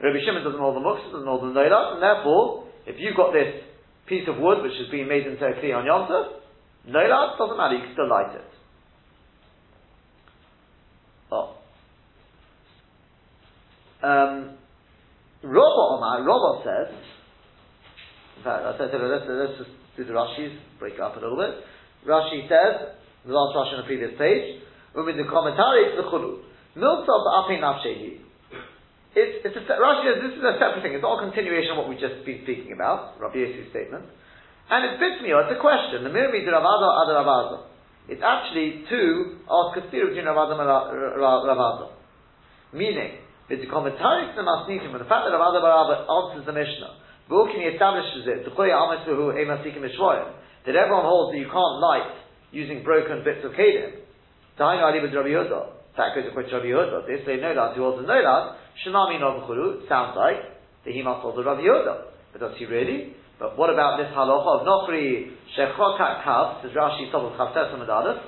[0.01, 3.33] Rabbi Shimon doesn't hold the muksa, doesn't hold the noilat, and therefore, if you've got
[3.33, 3.61] this
[4.09, 6.41] piece of wood which has been made into a kli on Yom Tov,
[6.89, 8.49] noilat doesn't matter, you can still light it.
[11.29, 11.53] Oh.
[14.01, 14.57] Um,
[15.45, 16.97] Rabba Omar, Rabba says,
[18.37, 21.63] in fact, said, let's, let's just do the Rashi's, break up a little bit.
[22.05, 24.61] Rashi says, the last Rashi on the previous page,
[24.95, 26.45] Umin the commentary, to the Chulu.
[26.77, 28.21] Miltov Ape Nafshehi.
[29.15, 30.93] It's, it's a, Rashi says this is a separate thing.
[30.93, 34.05] It's all continuation of what we've just been speaking about, Rabbi Yosef's statement.
[34.69, 36.05] And it fits me, it's a question.
[36.05, 37.57] The Mirmi de Ravado ad Ravado.
[38.05, 39.01] It's actually to
[39.49, 40.69] ask a theory between Ravado and
[41.17, 41.97] Ravado.
[42.73, 46.53] Meaning, it's a commentary to the Masnichim, but the fact that Rav Barabba answers the
[46.53, 46.97] Mishnah,
[47.29, 48.45] Vukini establishes it,
[50.65, 52.11] that everyone holds that you can't light
[52.51, 54.01] using broken bits of kedim.
[54.57, 55.75] Dainu Ali Rabbi Yehuda.
[55.97, 57.07] That goes according to Rabbi Yehuda.
[57.07, 60.39] They say no lad, who holds a no lad, Shamami Novachuru, sounds like
[60.85, 62.15] that he must hold the Rabbi Yehuda.
[62.31, 63.15] But does he really?
[63.39, 68.23] But what about this halacha of Nofri Shechokat Kav, says Rashi Tov of Chavtes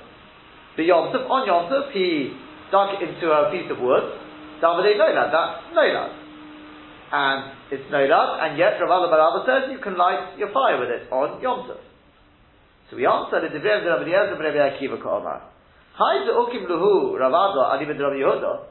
[0.76, 2.36] The Yom on Yom he
[2.70, 4.04] dug into a piece of wood,
[4.60, 6.12] Davide Nolad, that's Nolad.
[7.10, 11.10] And it's Nolad, and yet Rav Barabba says you can light your fire with it
[11.10, 11.72] on Yom.
[12.90, 15.44] So we answer the Divrei of the Rabbi Yehuda Rabbi Akiva Ka'omar.
[15.94, 18.64] Hai Ukim Luhu Ravado Adibid Rabbi Yehuda.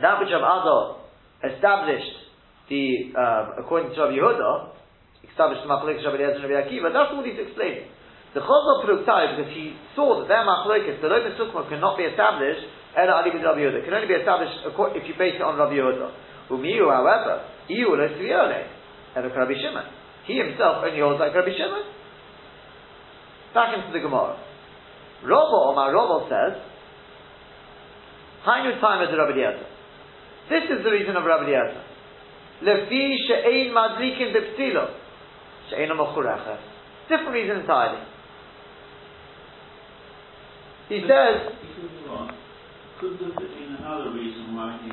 [0.00, 1.04] That which Rav Ado
[1.44, 2.16] established
[2.68, 6.88] the um, according to Rabbi Yehuda, established the Machlekes Rabbi Yehuda and Rabbi Akiva.
[6.88, 7.92] That's what he's explaining.
[8.32, 12.64] The Chazal Pruktai, because he saw that their Machlekes, the Lotus Sukma, cannot be established
[12.96, 16.50] Ela Ali Rabbi Yehuda can only be established if you base it on Rabbi Yehuda.
[16.50, 18.64] Umiyu, however, Iyu lo Sviole,
[19.14, 19.86] Rabbi Shimon.
[20.24, 21.84] He himself only holds like Rabbi Shimon.
[23.58, 24.38] Back into the Gemara.
[25.24, 26.62] Robo, my Robo says,
[28.46, 29.66] Hainu time as Rabbi Yehuda.
[30.48, 31.82] This is the reason of Rabbi Yehuda.
[32.62, 34.94] Lefi she'ein madlikin beptilo.
[35.70, 36.56] She'ein amochurecha.
[37.08, 37.98] Different reason entirely.
[40.88, 41.50] He says,
[43.00, 44.90] could there have been another reason why he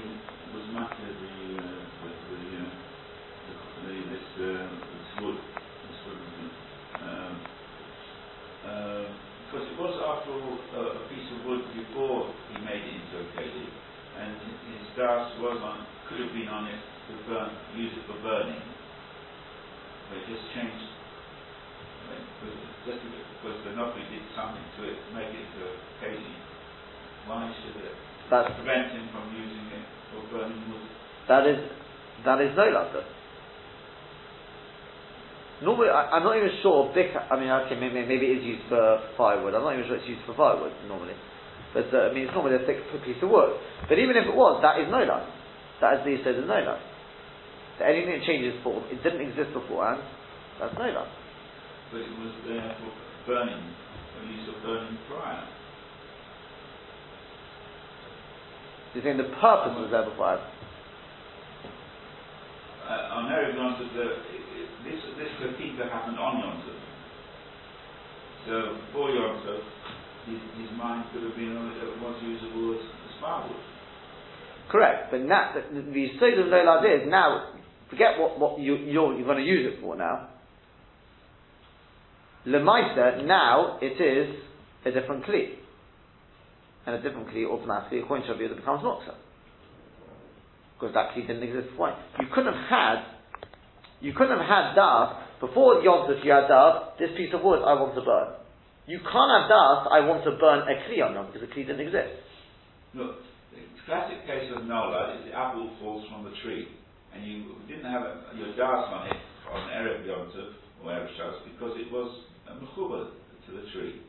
[0.58, 1.70] was matter the, uh,
[2.02, 2.70] the, the, uh,
[3.86, 6.18] the, this, uh, this wood, this wood,
[7.02, 7.36] um,
[8.65, 8.65] uh,
[9.46, 13.24] because it was after all uh, a piece of wood before he made it into
[13.24, 13.72] a kelim,
[14.20, 14.36] and
[14.68, 18.60] his gas was on, could have been on it to burn, use it for burning,
[20.10, 20.92] but it just changed.
[22.86, 26.38] Just because the Nobby did something to it make it into a kelim.
[27.26, 27.96] Why should it
[28.30, 30.86] That's prevent him from using it for burning wood?
[31.28, 31.58] That is,
[32.24, 33.02] that is no lata.
[35.66, 36.94] Normally, I, am not even sure.
[36.94, 39.58] Big, I mean, okay, maybe, maybe it is used for firewood.
[39.58, 41.18] I'm not even sure it's used for firewood normally.
[41.74, 43.58] But uh, I mean, it's normally a thick piece of wood.
[43.90, 45.26] But even if it was, that is no light.
[45.82, 46.86] That is the said is no light.
[47.76, 50.06] So anything that changes form, it didn't exist beforehand.
[50.62, 50.86] That's no.
[50.86, 52.94] But it was there for
[53.26, 53.66] burning,
[54.14, 55.50] for use of burning prior.
[58.94, 60.40] You're saying the purpose was there before?
[62.86, 63.90] Uh, on Erev Yom Tov,
[64.86, 66.78] this this Hakika happened on Yom Tov.
[68.46, 69.60] So before Yom Tov,
[70.30, 73.58] his, his mind could have been uh, was usable as, as firewood.
[74.70, 77.54] Correct, but now the, the state of no is now.
[77.90, 80.30] Forget what, what you, you're, you're going to use it for now.
[82.48, 84.36] Lemaisa, now it is
[84.86, 85.56] a different kli
[86.86, 89.14] and a different kli automatically, according to Rabbi it becomes muksa.
[90.86, 91.98] Because that kli didn't exist before.
[92.22, 92.98] You couldn't have had,
[94.06, 97.66] you couldn't have had dust before Yom Tov you had dust, this piece of wood
[97.66, 98.38] I want to burn.
[98.86, 101.66] You can't have dust, I want to burn a kli on Yom because the kli
[101.66, 102.22] didn't exist.
[102.94, 103.18] Look,
[103.50, 106.70] the classic case of nolad is the apple falls from the tree,
[107.18, 109.18] and you didn't have a, your dust on it
[109.50, 110.54] on Erev Yom Tov
[110.86, 112.14] or Erev Shabbos because it was
[112.46, 114.06] a mechuba to the tree.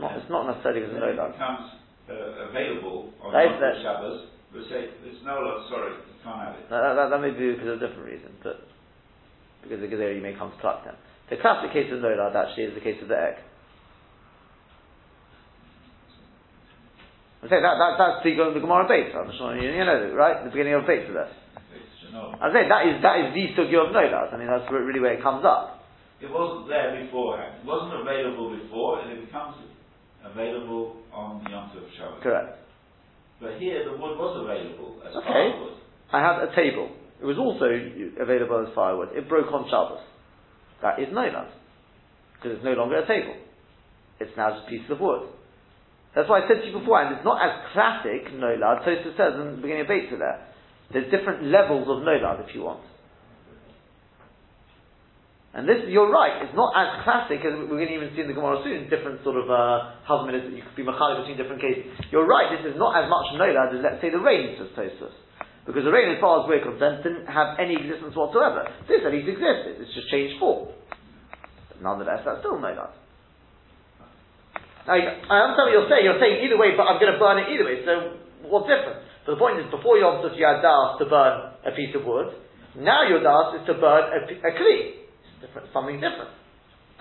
[0.00, 1.68] Not, it's not necessarily because of no becomes
[2.08, 3.36] uh, available on
[3.84, 5.64] Shabbos, we say there's no.
[5.68, 6.68] Sorry, can't have it.
[6.70, 8.68] That, that, that may be because of a different reason, but
[9.62, 10.94] because the gezerah you may come to pluck them.
[11.30, 13.40] The classic case of nolad actually is the case of the egg.
[17.42, 19.10] I say that, that that's the, the Gemara base.
[19.10, 20.44] I'm sure you, you know right?
[20.44, 21.32] The beginning of base of that.
[22.12, 24.34] I say that is that is the sugya of nolad.
[24.34, 25.82] I mean that's really where it comes up.
[26.20, 27.58] It wasn't there beforehand.
[27.58, 29.56] It wasn't available before, and it becomes
[30.22, 32.22] available on Yom Tov Shabbos.
[32.22, 32.61] Correct.
[33.42, 35.26] But here the wood was available as okay.
[35.26, 35.74] firewood.
[36.14, 36.94] I had a table.
[37.20, 39.10] It was also available as firewood.
[39.18, 40.06] It broke on Shabbos.
[40.82, 41.26] That is no
[42.38, 43.34] Because it's no longer a table.
[44.20, 45.26] It's now just a piece of wood.
[46.14, 48.86] That's why I said to you beforehand, it's not as classic nolad.
[48.86, 50.46] Tosfos says in the beginning of Beit there.
[50.92, 52.84] There's different levels of nolad if you want.
[55.52, 58.28] And this, you're right, it's not as classic as we're going to even see in
[58.32, 61.60] the Gemara soon, different sort of uh, husband that you could be machali between different
[61.60, 61.92] cases.
[62.08, 65.12] You're right, this is not as much nolad as, let's say, the rain, says Tosfos.
[65.68, 68.64] Because the rain, as far as we're concerned, didn't have any existence whatsoever.
[68.88, 70.72] This at least existed, it's just changed form.
[71.68, 72.96] But nonetheless, that's still nolad.
[74.88, 76.04] Now, I understand what you're saying.
[76.08, 77.84] You're saying either way, but I'm going to burn it either way.
[77.84, 79.04] So, what's different?
[79.28, 82.08] But the point is, before Yom Tov, you had das to burn a piece of
[82.08, 82.40] wood.
[82.72, 85.01] Now your das is to burn a, a kli
[85.42, 86.30] different, something different.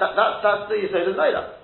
[0.01, 1.61] That, that, that's the Yisod of nolad.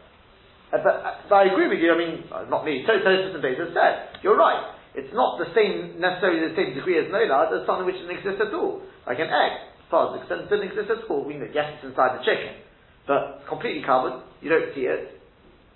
[0.69, 3.41] Uh, but, uh, but, I agree with you, I mean, uh, not me, Tosfos and
[3.41, 4.77] Beitzah said, you're right.
[4.93, 8.41] It's not the same, necessarily the same degree as nolad as something which doesn't exist
[8.41, 8.81] at all.
[9.05, 9.53] Like an egg.
[9.85, 11.23] As far as it doesn't exist at all.
[11.23, 12.61] We know, yes, it's inside the chicken.
[13.05, 15.21] But completely covered, you don't see it.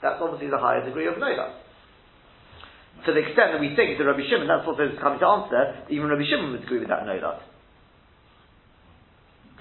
[0.01, 1.53] That's obviously the higher degree of nolad.
[3.05, 5.85] To the extent that we think that Rabbi Shimon, that's what is coming to answer,
[5.89, 7.39] even Rabbi Shimon would agree with that nolad.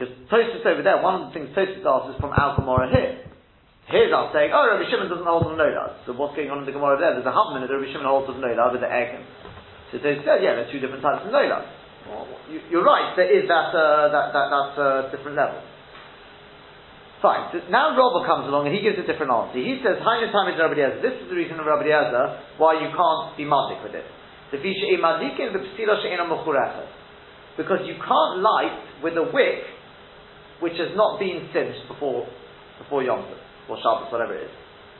[0.01, 3.21] Because Tosfos over there, one of the things Tosfos asks is from Al Gemara here.
[3.93, 6.09] Here's us saying, oh, Rabbi Shimon doesn't hold on nolad.
[6.09, 7.13] So what's going on in the Gemara there?
[7.21, 9.21] There's a Huffman that Rabbi Shimon holds of nolad with the egg.
[9.93, 11.69] So Tosfos says, yeah, there's two different types of nolad.
[12.09, 15.61] Well, you, are right, there is that, uh, that, that, that uh, different level.
[17.21, 17.53] Fine.
[17.53, 19.61] So now Robert comes along and he gives a different answer.
[19.61, 21.05] He says, Hainu time is Rabbi Eliezer.
[21.05, 24.09] This is the reason of Rabbi Eliezer why you can't be mazik with it.
[24.49, 24.65] The
[27.61, 29.61] Because you can't light with a wick
[30.61, 32.29] which has not been singed before
[32.81, 33.37] before Yom Tov
[33.69, 34.55] or Shabbos, whatever it is.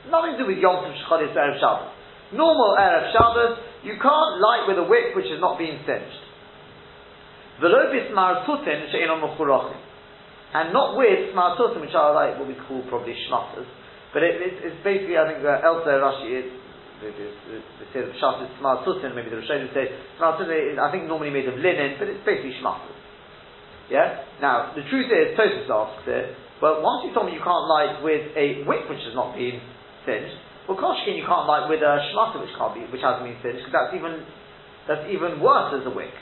[0.09, 1.89] Nothing to do with Yom Tov, Shechadis, Erev Shabbos.
[2.33, 6.21] Normal Erev Shabbos, you can't light with a wick which has not been singed.
[10.53, 13.67] And not with smartutin, which are like what we call probably shmatters.
[14.13, 16.51] But it, it, it's basically, I think, uh, elsewhere Rashi is,
[17.01, 17.11] they
[17.93, 19.87] say the pshat is smartutin, maybe the Rishonim say
[20.19, 23.00] smartutin is, I think, normally made of linen, but it's basically shmatters.
[23.91, 24.23] Yeah?
[24.39, 26.31] Now, the truth is, Tosfos asks it,
[26.63, 29.59] well, once you told me you can't light with a wick which has not been
[30.07, 30.31] singed,
[30.63, 33.67] well, Koshkin you can't light with a shmata which can't be, which hasn't been singed,
[33.67, 34.23] because that's even,
[34.87, 36.15] that's even worse as a wick.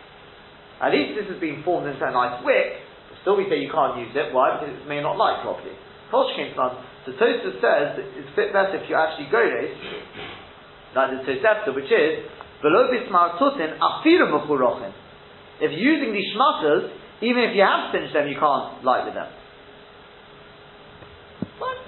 [0.82, 2.82] At least this has been formed into a nice wick,
[3.14, 4.58] but still we say you can't use it, why?
[4.58, 5.78] Because it may not light properly.
[6.10, 9.78] Koshkin so Tosfos says that it's a bit better if you actually go this,
[10.98, 12.26] like the which is,
[12.66, 14.90] below bismar tutin afiru
[15.62, 19.16] If you're using these shmatas, even if you have singed them, you can't light with
[19.16, 19.28] them.
[21.60, 21.84] Fine.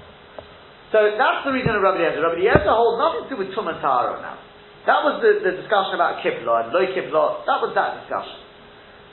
[0.92, 2.20] So that's the reason of Rabbi Eliezer.
[2.20, 4.36] Rabbi Eliezer holds nothing to do with Tum and now.
[4.84, 7.48] That was the, the discussion about Kipla and low Kipla.
[7.48, 8.44] That was that discussion.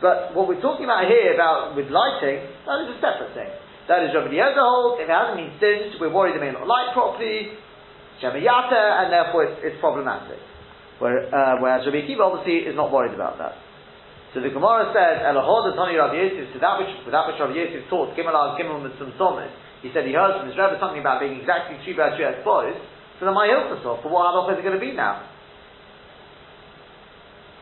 [0.02, 3.50] But what we're talking about here about with lighting, that is a separate thing.
[3.86, 4.98] That is Rabbi Eliezer holds.
[4.98, 7.54] If it hasn't been singed, we're worried it may not light properly.
[8.18, 10.42] Shemayata, and therefore it's, it's problematic.
[10.98, 13.54] Where, uh, whereas Rabbi Akiva obviously is not worried about that.
[14.34, 17.56] So the Gemara says, Elahod Tani Rabbi Yosef, to that which, to that which Rabbi
[17.56, 19.48] Yosef taught, Gimel al Gimel Mitzvah Somis,
[19.80, 22.44] he said he heard from his Rebbe something about being exactly three by three as
[22.44, 22.76] boys,
[23.18, 25.26] so then my Hilchasov, but what halacha is it going to be now?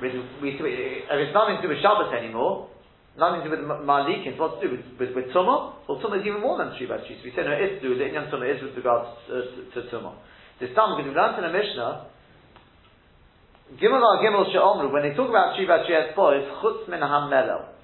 [0.02, 0.12] We,
[0.44, 2.68] we, if it's nothing to do with Shabbos anymore,
[3.16, 5.88] nothing to do with Malikins, what's to do with, with, with Tumah?
[5.88, 7.16] Well, Tumah is even more than three by three.
[7.16, 9.60] So we say no, it's to do the Inyan Tumah is with regards uh, to,
[9.72, 10.20] to Tumah.
[10.60, 12.12] This time, because we learned in the Mishnah,
[13.74, 17.74] Gimel al Gimel She'omru, when they talk about Shiva Shiyat boys, Chutz min HaMelel.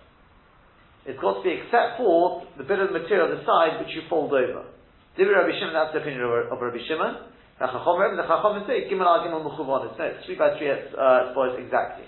[1.05, 3.91] It's got to be except for the bit of the material on the side which
[3.91, 4.71] you fold over.
[5.19, 7.35] Divi Rabbi Shimon, that's the opinion of, of Rabbi Shimon.
[7.59, 9.91] The Chacham, the Chacham say, Gimel al Gimel Mechuvon.
[9.91, 12.07] It's no, it's 3 by 3 uh, boys exactly.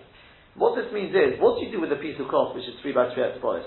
[0.54, 2.78] What this means is, what do you do with a piece of cloth which is
[2.80, 3.66] 3 by 3 boys?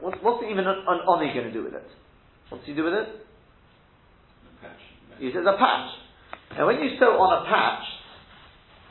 [0.00, 1.86] What's, what's even an, an oni going to do with it?
[2.48, 3.08] What's he do with it?
[5.18, 6.01] He says a patch.
[6.56, 7.84] Now, when you sew on a patch,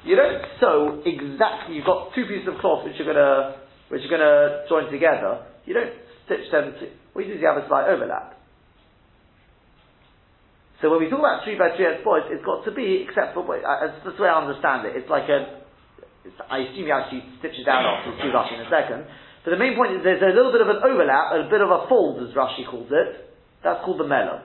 [0.03, 1.76] you don't sew exactly.
[1.76, 4.89] You've got two pieces of cloth which are going to which are going to join
[4.89, 5.45] together.
[5.66, 5.93] You don't
[6.26, 6.74] stitch them.
[6.80, 6.84] To,
[7.14, 8.39] what you do is you have a slight overlap.
[10.82, 13.38] So when we talk about three by three as boys, it's got to be except
[13.38, 14.97] for that's the way I understand it.
[14.97, 15.62] It's like a.
[16.26, 19.05] It's, I assume you actually stitch it down after two Rashi in a second.
[19.45, 21.70] But the main point is there's a little bit of an overlap, a bit of
[21.70, 23.30] a fold, as Rashi calls it.
[23.62, 24.41] That's called the melel.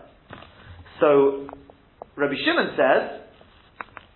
[1.01, 1.49] So
[2.17, 3.29] Rabbi Shimon says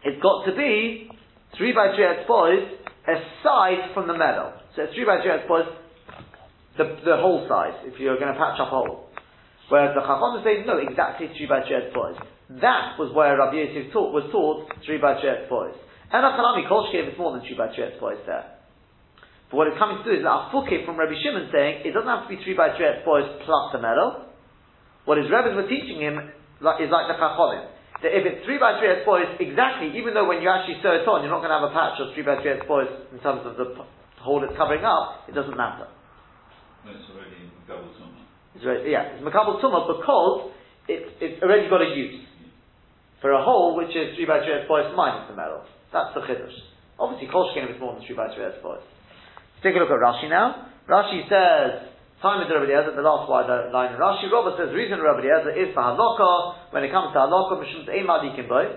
[0.05, 1.13] it's got to be
[1.57, 2.65] three by three boys
[3.05, 4.57] aside from the melel.
[4.73, 5.69] So three by three boys,
[6.81, 9.13] the, the whole size, if you're going to patch up a hole.
[9.69, 12.17] Whereas the Chacham say, no, exactly three by three boys.
[12.65, 15.77] That was where Rabbi Yosef taught, was taught three by three boys.
[16.09, 18.57] And Achanami Kolshkev is more than three by three boys there.
[19.53, 22.25] But what it's coming to is that Afuke from Rabbi Shimon saying, it doesn't have
[22.25, 24.33] to be three by three boys plus the melel.
[25.05, 28.81] What his rabbis were teaching him is like the Chachamim that if it's three by
[28.81, 31.59] three boys exactly, even though when you actually sew it on, you're not going to
[31.61, 33.77] have a patch of three by three boys in terms of the
[34.21, 35.89] hole it's covering up, it doesn't matter.
[36.85, 38.25] It's already Makabal Tumah.
[38.57, 40.53] It's already, yeah, it's Makabal Tumah because
[40.89, 42.25] it's, it's already got a use.
[43.21, 45.69] For a hole which is three by three boys minus the melel.
[45.93, 46.57] That's the chiddush.
[46.97, 48.45] Obviously, Kol if it's more than three by three.
[48.45, 48.65] Let's
[49.63, 50.73] take a look at Rashi now.
[50.89, 51.90] Rashi says,
[52.21, 54.29] Time is Rabbi Eliezer, the last line in Rashi.
[54.29, 56.69] Robert says the reason Rabbi Eliezer is for halakha.
[56.69, 58.77] When it comes to halakha, mishum ein madikim boy.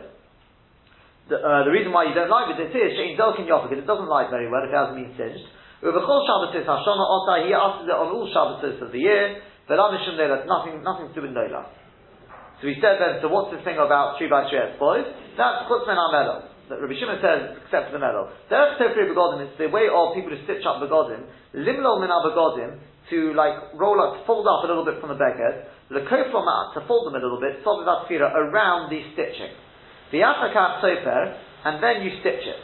[1.28, 3.84] The, uh, the reason why you don't like it, it is shein delkin yofa it
[3.84, 5.44] doesn't like very well it hasn't been singed.
[5.84, 7.44] Ubechol Shabbos is Hashana Ota.
[7.44, 9.44] He asks it on all Shabbos of the year.
[9.68, 11.68] V'la mishum That's nothing, nothing to do with nolad.
[12.64, 15.04] So he said then, so what's this thing about three by three boys?
[15.36, 16.53] That's chutz men melel.
[16.70, 18.32] That Rabbi Shimon says, except for the melel.
[18.48, 21.28] Derech Tefri Begodim, it's the way of people to stitch up Begodim.
[21.52, 25.68] Limlo min Begodim, to like roll up, fold up a little bit from the beged,
[25.92, 29.52] the koflamat to fold them a little bit, sodat around the stitching.
[30.12, 31.36] The afakaf sofer,
[31.66, 32.60] and then you stitch it.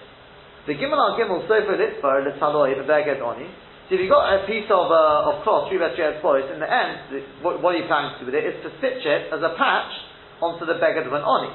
[0.68, 3.48] The gimel al gimel sofer litfor letaloi the beged oni.
[3.90, 6.62] So if you've got a piece of, uh, of cloth, three by three boys, in
[6.62, 8.46] the end, the, what, what are you planning to do with it?
[8.46, 9.92] Is to stitch it as a patch
[10.46, 11.50] onto the beged of an oni.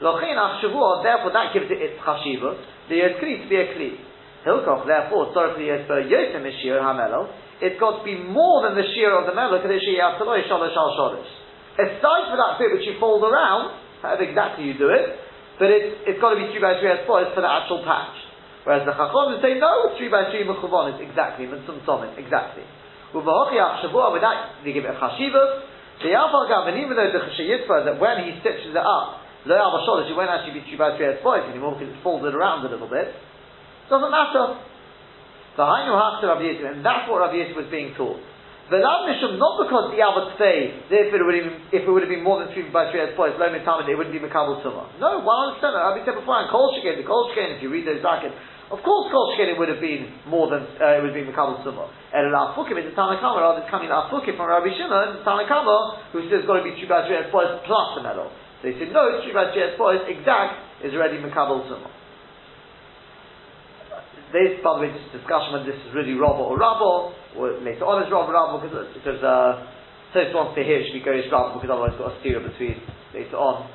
[0.00, 2.56] Therefore, that gives it its chashiva.
[2.88, 3.92] The yoskri to be a kli.
[4.46, 7.28] Hilkoch, therefore, sorry for the yosem ishir hamelo
[7.60, 9.84] it's got to be more than the shear of the melech, aside
[12.32, 15.20] for that bit which you fold around, however exactly you do it,
[15.60, 18.16] but it's, it's got to be 3 by 3 as for the actual patch.
[18.64, 22.64] Whereas the Chacham say, no, it's 3 by 3 mechuvon, it's exactly, mitzum somit, exactly.
[23.12, 25.68] With that, they give it a chashivah.
[26.00, 30.10] The Yafal Gav, even though the Chashayitva, that when he stitches it up, Lo Yavasholish,
[30.10, 32.88] it won't actually be 3 by 3 as anymore because it's folded around a little
[32.88, 33.08] bit.
[33.88, 34.60] Doesn't matter.
[35.56, 38.20] The Hainu Hachta Rabbi Yisrael, and that's what Rabbi Yisrael was being taught.
[38.70, 42.06] V'lav Mishum, not because the Abbot say that if it would have if it would
[42.06, 44.62] have been more than three by three as points, low mitamid, it wouldn't be Makabal
[44.62, 44.94] Tumah.
[45.02, 45.82] No, one understand that.
[45.82, 48.30] Rabbi said before, and Kol Sheken, the Kol Sheken, if you read those brackets,
[48.70, 51.34] of course Kol Sheken it would have been more than, uh, it would have been
[51.34, 51.66] Makabal.
[52.14, 56.14] And Al Fukim is the Tanakama, rather than coming Al Fukim from Rabbi Shimon, Tanakama,
[56.14, 58.30] who says it's got to be three by three as points plus the melel.
[58.60, 61.88] He said, no, three by three as points, exact, is already Makabal Tumah.
[64.32, 67.88] There's, by the way, just discussion whether this is really Rabba or Rabba, or later
[67.88, 69.64] on is Rabba Rabba, because, because uh,
[70.36, 72.78] wants to hear should be Gorish Rabba, because otherwise you've got a steer between
[73.16, 73.66] later on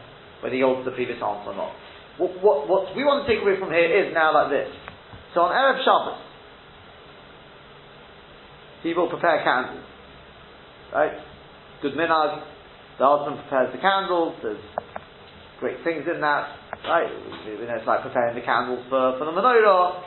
[0.46, 1.74] whether he holds the previous answer or not.
[2.22, 4.70] What, what, what we want to take away from here is now like this.
[5.34, 6.22] So on Erev Shabbos,
[8.84, 9.84] people prepare candles.
[10.94, 11.18] Right?
[11.82, 12.55] Good minhag.
[12.98, 14.36] The husband prepares the candles.
[14.42, 14.62] There's
[15.60, 16.56] great things in that.
[16.84, 17.10] Right?
[17.48, 20.04] You know, it's like preparing the candles for, for the menorah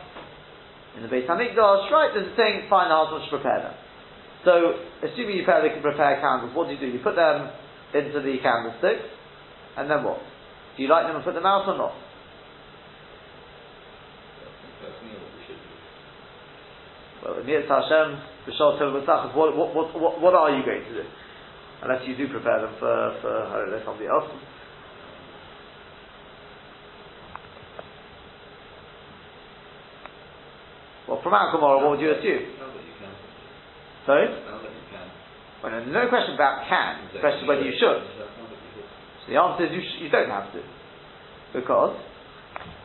[0.97, 2.11] in the Beit Hamikdash, right?
[2.14, 3.74] There's a thing, fine, the husband should prepare them.
[4.45, 4.53] So,
[5.07, 6.86] assuming you prepare, prepare candles, what do you do?
[6.91, 7.51] You put them
[7.95, 9.07] into the candlesticks,
[9.76, 10.18] and then what?
[10.76, 11.95] Do you light them and put them out or not?
[17.22, 18.09] Well, Hashem,
[19.34, 21.07] what, what, what, what are you going to do?
[21.83, 24.26] Unless you do prepare them for, for I don't know, somebody else.
[31.09, 32.53] Well, from our Gemara, what would you assume?
[34.05, 34.29] Sorry?
[35.62, 37.14] Well, no, no question about can.
[37.14, 38.03] The question is whether you should.
[39.24, 40.61] So the answer is you, sh- you don't have to.
[41.55, 41.97] Because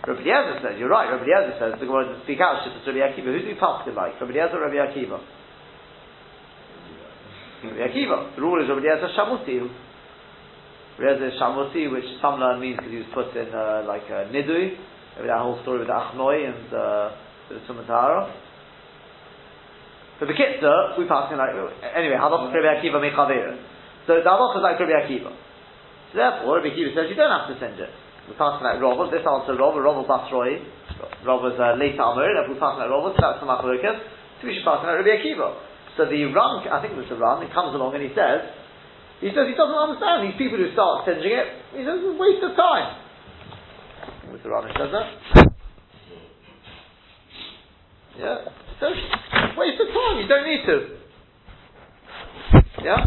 [0.08, 3.04] Rabbi Eliezer says, you're right, Rabbi Eliezer says, the Gemara doesn't speak out, it's Rabbi
[3.04, 3.28] Akiva.
[3.28, 4.16] Who's the pastor like?
[4.22, 5.20] Rabbi Eliezer or Rabbi Akiva?
[7.64, 8.36] Rabbi Akiva.
[8.36, 9.64] The rule is Rabbi Eliezer Shamuti.
[11.00, 14.28] Rabbi Eliezer Shamuti, which some learn means because he was put in uh, like a
[14.28, 14.76] Nidui,
[15.16, 17.14] Maybe that whole story with Achnoi and uh,
[17.50, 18.34] the Sumatara.
[20.20, 21.54] So the Kitzur, we pass in like,
[21.94, 23.58] anyway, Halach Rabbi Akiva Mechavera.
[24.08, 25.30] So the Halach is like Rabbi Akiva.
[26.12, 27.90] So therefore, Rabbi Akiva says you don't have to send it.
[28.26, 30.64] We're passing like Rava, this answer Rava, Rava Basroi,
[31.28, 34.00] Rava's uh, late Amor, if we're passing like Rava, so that's the Machalokas,
[34.40, 35.73] so we should pass like Rabbi Akiva.
[35.98, 38.50] So the Ram, I think it was the Ram, he comes along and he says,
[39.22, 42.18] he says he doesn't understand these people who start singing it, he says it's a
[42.18, 42.98] waste of time.
[44.34, 45.08] Was the Ram who says that.
[48.18, 48.46] Yeah,
[48.80, 48.90] so
[49.58, 50.18] waste of time.
[50.22, 50.78] You don't need to.
[52.84, 53.06] Yeah,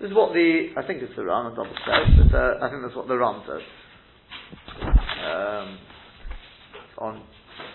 [0.00, 1.46] this is what the I think it's the Ram.
[1.46, 3.62] I double check, but uh, I think that's what the Ram says.
[4.82, 5.78] Um,
[6.98, 7.22] on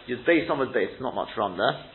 [0.08, 1.86] just based on the base, not much Ram there.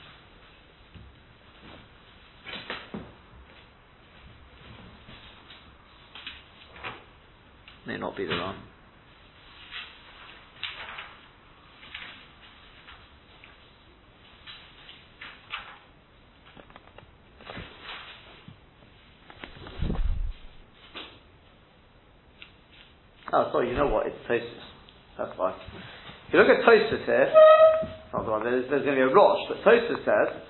[7.88, 8.54] May not be the Ram.
[23.32, 24.06] Oh, sorry, you know what?
[24.06, 24.42] It's Tosfos.
[25.16, 25.52] That's why.
[26.28, 27.32] If you look at Tosfos here,
[28.12, 30.42] not the one, there's, there's going to be a Rosh, but Tosfos says,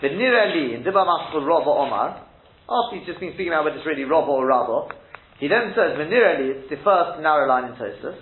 [0.00, 2.24] the Nirali in Dibba Maskul Rabba Omar,
[2.66, 4.94] after he's just been speaking about whether it's really Rabba or Rabba,
[5.38, 8.18] he then says, Venirali, it's the first narrow line in Tosfos,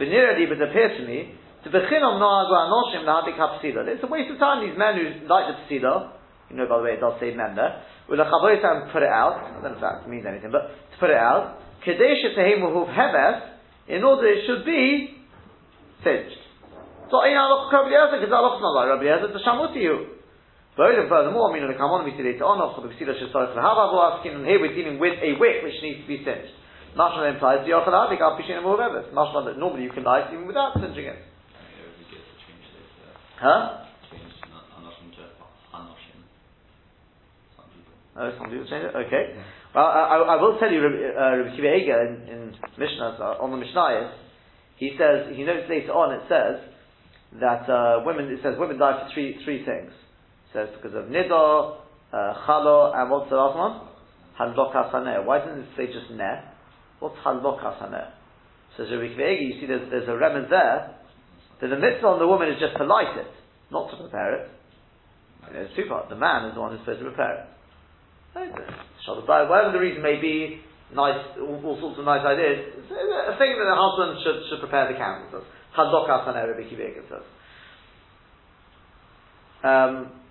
[0.00, 3.88] Venirali would appear to me, to Bechinom Noagu Anoshim Lahadik HaPsila.
[3.88, 6.12] It's a waste of time, these men who like the Psila,
[6.50, 9.40] you know, by the way, it does say men there, will and put it out,
[9.40, 13.54] I don't know if that means anything, but to put it out, Kadesha Tehemuhuv Heves,
[13.88, 15.20] in order it should be
[16.04, 16.40] singed.
[17.10, 20.13] So in Allah Rabbi Eliezer, because Allah not like Rabbi Eliezer, it's a shamutiyu.
[20.76, 24.18] But furthermore, I mean, the Kamon we see later on, also the Ksila Shesarach L'Hava
[24.18, 26.50] asking, and here we're dealing with a wick which needs to be singed.
[26.98, 29.14] Mashma implies the Yochaladik al Pishin and Moveves.
[29.14, 31.18] Mashma that normally you can light even without singeing it.
[33.38, 33.84] Huh?
[38.16, 38.94] Oh, some people change it?
[38.94, 39.34] Okay.
[39.74, 43.50] Well, I, I, will tell you, uh, Rabbi Akiva Eiger in, in Mishnah, uh, on
[43.50, 44.14] the Mishnayos,
[44.76, 46.62] he says, he notes later on, it says,
[47.40, 49.90] that uh, women, it says women die for three, three things.
[50.54, 51.82] Says because of Nidor,
[52.14, 53.90] uh, and what's the last one?
[54.38, 55.26] Hadlakas HaNer.
[55.26, 56.46] Why doesn't it say just Neh?
[57.00, 58.14] What's Hadlakas HaNer?
[58.78, 60.94] Says Rabbi you see there's, there's a remnant there,
[61.60, 63.30] that the mitzvah on the woman is just to light it,
[63.70, 64.50] not to prepare it.
[65.52, 66.06] There's two parts.
[66.08, 67.46] The man is the one who's supposed to prepare it.
[68.34, 70.62] Whatever the reason may be,
[70.94, 72.78] nice, all, all sorts of nice ideas.
[72.78, 75.44] A thing that the husband should, should prepare the candles.
[75.76, 77.26] Hadokas and Arabic says.
[79.62, 80.23] Um,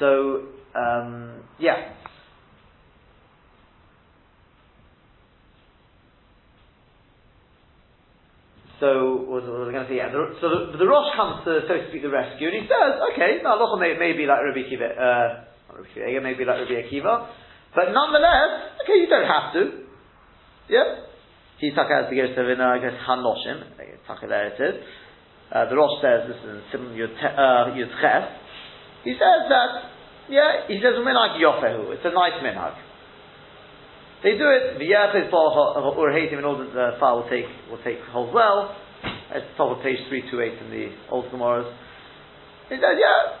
[0.00, 1.92] so, um, yeah.
[8.80, 10.00] So, what was, I going to say?
[10.00, 12.64] Yeah, the, so the, the Rosh comes to, so to speak, the rescue, and he
[12.64, 15.28] says, okay, now Locha may, may be like Rabbi Akiva, uh,
[15.76, 17.28] Rabbi Akiva, maybe like Rabbi Akiva,
[17.76, 19.84] but nonetheless, okay, you don't have to.
[20.72, 21.04] Yeah?
[21.60, 23.68] He took out the Gerstavina, I guess, Hanoshim,
[24.24, 24.80] there it is.
[25.52, 28.39] Uh, the Rosh says, this is in uh, Yudches,
[29.04, 29.70] he says that,
[30.28, 32.76] yeah, he says, minhag yofehu, it's a nice minhag.
[34.22, 37.80] They do it the v'yachid or hatim in order that the fire will take will
[37.82, 38.76] take hold well.
[39.32, 41.72] It's top of page three two eight in the old Gemaras.
[42.68, 43.40] He says, yeah,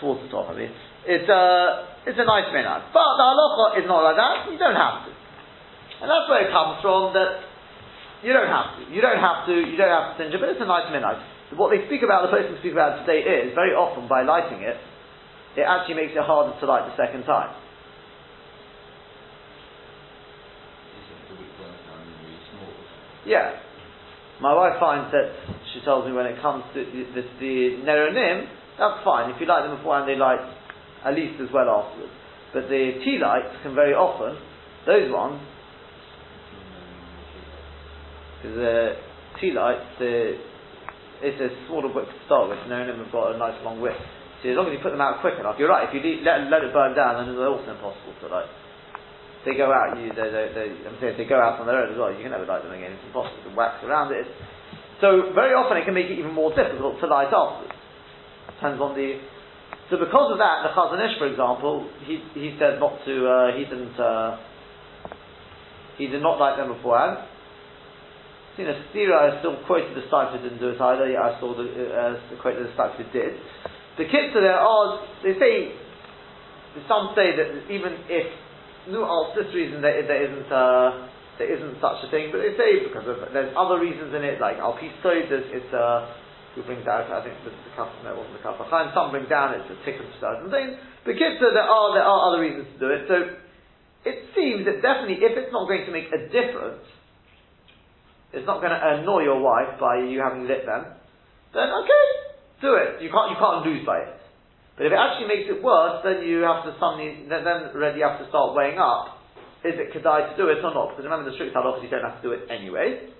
[0.00, 0.50] towards the top.
[0.50, 0.74] I mean,
[1.06, 4.50] it's a it's a nice minhag, but the halacha is not like that.
[4.50, 5.14] You don't have to,
[6.02, 7.14] and that's where it comes from.
[7.14, 7.46] That
[8.26, 8.90] you don't have to.
[8.90, 9.54] You don't have to.
[9.54, 11.22] You don't have to singe it, but it's a nice minhag.
[11.56, 14.76] What they speak about, the person speak about today is very often by lighting it,
[15.56, 17.50] it actually makes it harder to light the second time.
[23.26, 23.58] Yeah.
[24.40, 25.34] My wife finds that,
[25.74, 28.46] she tells me when it comes to the, the, the Neronim,
[28.78, 29.30] that's fine.
[29.30, 30.40] If you light them beforehand, they light
[31.04, 32.12] at least as well afterwards.
[32.54, 34.40] But the tea lights can very often,
[34.86, 35.40] those ones,
[38.40, 38.96] because the
[39.40, 40.38] tea lights, the,
[41.20, 43.96] it's a smaller wick to start with, of them have got a nice long wick.
[44.40, 46.48] So as long as you put them out quick enough, you're right, if you let,
[46.48, 48.48] let it burn down, then it's also impossible to light.
[49.40, 51.68] If they go out, you, they, they, they, I'm saying if they go out on
[51.68, 54.12] their own as well, you can never light them again, it's impossible to wax around
[54.16, 54.24] it.
[55.04, 57.76] So very often it can make it even more difficult to light afterwards.
[58.56, 59.20] Depends on the
[59.90, 63.58] so because of that, the Chazon Ish, for example, he, he said not to, uh,
[63.58, 64.38] he didn't, uh,
[65.98, 67.26] he did not light them beforehand.
[68.60, 71.56] You know, Stira, I still quoted the Steipler didn't do it either, yeah, I saw
[71.56, 73.32] the, uh, quote that the Steipler did.
[73.96, 75.72] The kids are there are, they say,
[76.84, 78.28] some say that even if,
[78.92, 81.08] no, oh, this reason there, there isn't, uh,
[81.40, 84.36] there isn't such a thing, but they say because of, there's other reasons in it,
[84.44, 86.12] like Al Pistoid, it's, uh,
[86.52, 89.08] who brings out, I think the, the cup, no, it wasn't the cup, Chaim, some
[89.08, 90.76] bring down, it's a tikkun certain things.
[91.08, 93.08] But kitzah, there are, there are other reasons to do it.
[93.08, 93.40] So,
[94.04, 96.84] it seems that definitely, if it's not going to make a difference,
[98.32, 100.94] it's not going to annoy your wife by you having lit them,
[101.52, 102.04] then okay,
[102.62, 103.02] do it.
[103.02, 104.14] You can't, you can't lose by it.
[104.78, 107.42] But if it actually makes it worse, then you have to suddenly, then,
[107.98, 109.20] you have to start weighing up,
[109.60, 110.96] is it kedai to do it or not?
[110.96, 113.12] Because remember the strict halachas, you don't have to do it anyway.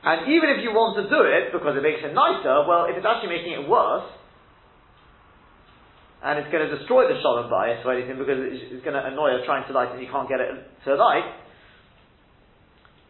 [0.00, 2.94] And even if you want to do it because it makes it nicer, well, if
[2.96, 4.08] it's actually making it worse,
[6.22, 9.32] and it's going to destroy the shalom bayis or anything because it's, going to annoy
[9.32, 10.52] her trying to light and you can't get it
[10.84, 11.24] to light,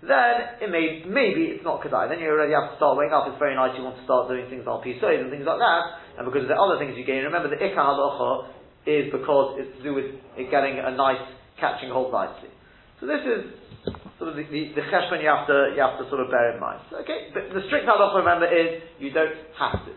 [0.01, 2.09] then it may maybe it's not kedai.
[2.09, 3.29] Then you already have to start waking up.
[3.29, 3.77] It's very nice.
[3.77, 5.83] You want to start doing things on pisoid and things like that.
[6.17, 8.49] And because of the other things you gain, remember the ikka halacha
[8.89, 10.09] is because it's to do with
[10.41, 11.21] it getting a nice
[11.61, 12.49] catching hold nicely.
[12.97, 13.53] So this is
[14.17, 16.57] sort of the, the, the cheshbon you have to you have to sort of bear
[16.57, 16.81] in mind.
[17.05, 19.93] Okay, but the strict halacha remember is you don't have to.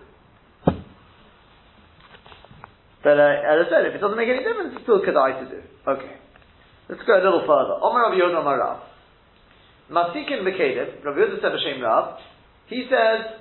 [3.08, 5.46] But uh, as I said, if it doesn't make any difference, it's still kedai to
[5.48, 5.60] do.
[5.88, 6.16] Okay,
[6.92, 7.80] let's go a little further.
[7.80, 8.93] Omer Rabbi Yehuda Rav.
[9.92, 12.20] Masikin Mekedim, Rabbi Yehuda said Hashem Rav,
[12.68, 13.40] he says,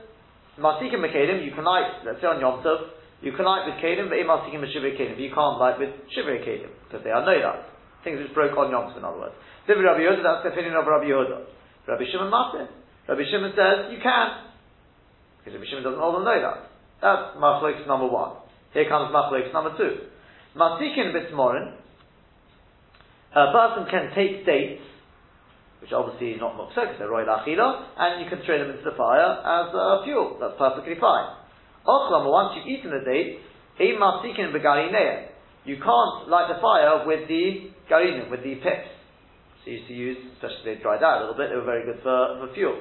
[0.59, 2.91] Masikin Mekedim, you can light, let's say on Yom Tov,
[3.23, 6.71] you can light with Kedim, but Masikin Meshivre Kedim, you can't light with Shivre Kedim,
[6.89, 7.71] because they are no that.
[8.05, 9.35] Things which broke on Yom Tov, in other words.
[9.69, 11.47] Rabbi Yehuda, that's the opinion of Rabbi Yehuda.
[11.87, 12.69] Rabbi Shimon Matin.
[13.09, 14.51] Rabbi Shimon says you can.
[15.39, 16.71] Because Rabbi Shimon doesn't hold know that.
[17.03, 18.39] That's Machlokes number one.
[18.73, 20.07] Here comes Machlokes number two.
[20.57, 21.75] Masikin Bismorin,
[23.35, 24.83] a person can take dates,
[25.83, 28.87] which obviously is not Mukseh, because they're Roy Achila, and you can throw them into
[28.87, 30.39] the fire as uh, fuel.
[30.39, 31.35] That's perfectly fine.
[31.83, 33.43] Ochlam, once you've eaten the dates,
[33.83, 35.35] a Masikin Begarinea.
[35.67, 38.91] You can't light the fire with the garinim, with the pips.
[39.63, 41.87] So you used to use, especially they dried out a little bit, they were very
[41.87, 42.79] good for, for fuel.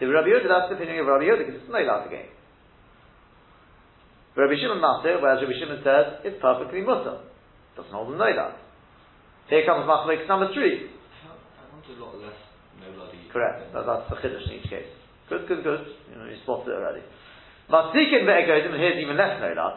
[0.00, 2.32] The Rabbi Yehuda, that's the opinion of Rabbi Yehuda, because it's no life again.
[4.36, 7.20] Rabbi Shimon Matir, whereas Rabbi Shimon says, it's perfectly mutter.
[7.76, 8.56] Doesn't hold them know that.
[9.48, 10.88] Here comes Machlokes number three.
[11.92, 12.40] A lot less
[12.80, 13.20] no bloody.
[13.28, 13.72] Correct.
[13.72, 14.88] That, that's the chiddush in each case.
[15.28, 15.82] Good, good, good.
[16.08, 17.04] You know, you spotted it already.
[17.68, 19.74] Masikin ve'egodim, and here's even less no that.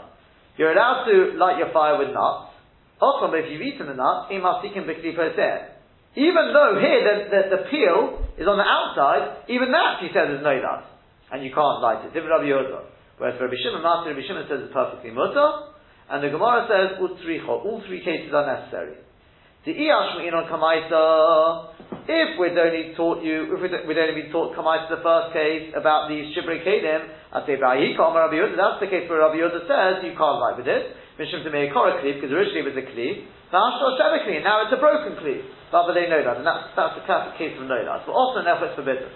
[0.57, 2.55] You're allowed to light your fire with nuts.
[2.99, 5.75] Also, if you've eaten the nuts, imasikin b'kli poseh.
[6.15, 10.31] Even though here the, the, the, peel is on the outside, even that he says
[10.31, 10.87] is no that.
[11.31, 12.15] And you can't light it.
[12.15, 13.19] Different Rabbi Yehuda.
[13.19, 15.75] Whereas Rabbi Shimon, Matir Rabbi Shimon says it's perfectly mutter,
[16.07, 17.51] and the Gemara says utzricha.
[17.51, 18.95] All three cases are necessary.
[19.65, 21.84] The iyashmin on kamaisa.
[22.05, 25.73] If we'd only taught you, if we'd, we'd only been taught kamaisa the first case
[25.73, 27.01] about the shibrei kedim,
[27.33, 28.53] I'd say Rabbi Yehuda.
[28.53, 30.93] That's the case where Rabbi Yehuda says you can't light with it.
[31.17, 33.25] Mishum to make a because originally it was a kli.
[33.49, 35.49] Now it's a broken kli.
[35.73, 37.89] But they know that, and that's, that's the classic case of that.
[38.05, 39.09] But also therefore it's forbidden.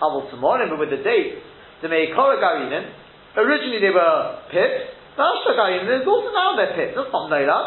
[0.00, 1.44] Avol tomorrow, but with the dates,
[1.84, 2.88] the Meikora Garinin,
[3.36, 6.96] originally they were pips, the Ashta Garinin, there's also now they're pips.
[6.96, 7.66] That's not no that.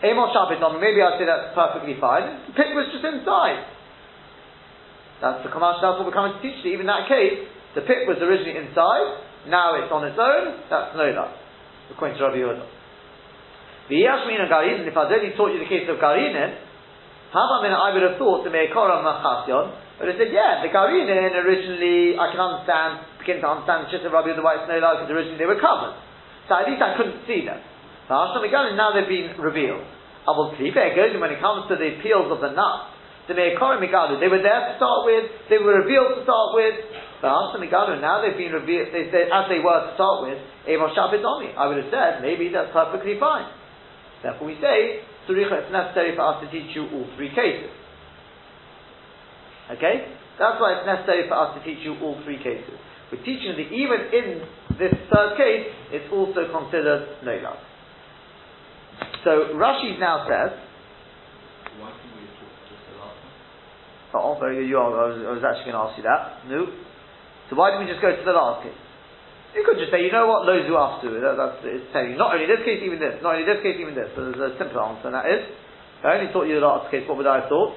[0.00, 2.48] Amon Shabbat maybe I'd say that's perfectly fine.
[2.48, 3.73] The pip was just inside.
[5.22, 6.74] That's the that's what we're coming to teach you.
[6.74, 10.94] Even in that case, the pip was originally inside, now it's on its own, that's
[10.94, 11.30] no that.
[11.90, 12.64] According to Rabbi Yehuda.
[13.90, 16.56] The Yashmin and Garinin, if I'd only taught you the case of Garinin,
[17.34, 21.34] how many I would have thought the Meikora Machasyon, but I said, yeah, the Garinin
[21.34, 25.38] originally, I can understand, begin to understand the of Rabbi the White Snow because originally
[25.38, 25.98] they were covered.
[26.48, 27.58] So at least I couldn't see them.
[28.08, 29.82] But Hashem now they've been revealed.
[30.24, 32.93] Abul Tzlife when it comes to the peels of the nuts,
[33.28, 36.76] they were there to start with, they were revealed to start with,
[37.24, 40.36] but after Hashem now they've been revealed, they as they were to start with,
[40.68, 41.56] Evo Shapidomi.
[41.56, 43.48] I would have said, maybe that's perfectly fine.
[44.20, 47.72] Therefore we say, Suricha, it's necessary for us to teach you all three cases.
[49.72, 50.12] Okay?
[50.38, 52.76] That's why it's necessary for us to teach you all three cases.
[53.12, 54.26] We're teaching that even in
[54.76, 57.56] this third case, it's also considered nolad.
[59.24, 60.58] So Rashi now says,
[61.78, 63.16] Why can we talk just the last
[64.38, 66.46] very good, you I was, I was actually going to ask you that.
[66.46, 66.70] No.
[67.50, 68.78] So why didn't we just go to the last case?
[69.54, 71.14] You could just say, you know what, those Lozu after.
[71.14, 72.18] That, that's it's telling you.
[72.18, 73.22] Not only this case, even this.
[73.22, 74.10] Not only this case, even this.
[74.18, 76.90] So there's a simple answer, and that is, if I only taught you the last
[76.90, 77.74] case, what would I have thought?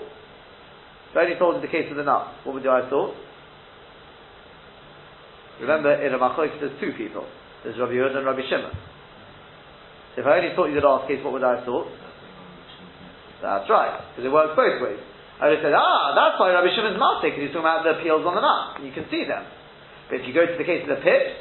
[1.12, 3.14] If I only taught you the case of the nut, what would I have thought?
[5.62, 7.26] Remember, in a machlokes there's two people.
[7.64, 8.74] There's Rabbi Yehuda and Rabbi Shimon.
[10.14, 11.88] So if I only taught you the last case, what would I have thought?
[13.42, 15.02] That's right, because it works both ways.
[15.38, 18.02] I would have said, ah, that's why Rabbi Shimon's matir, because he's talking about the
[18.02, 18.82] peels on the nut.
[18.82, 19.46] You can see them.
[20.10, 21.38] But if you go to the case of the pips,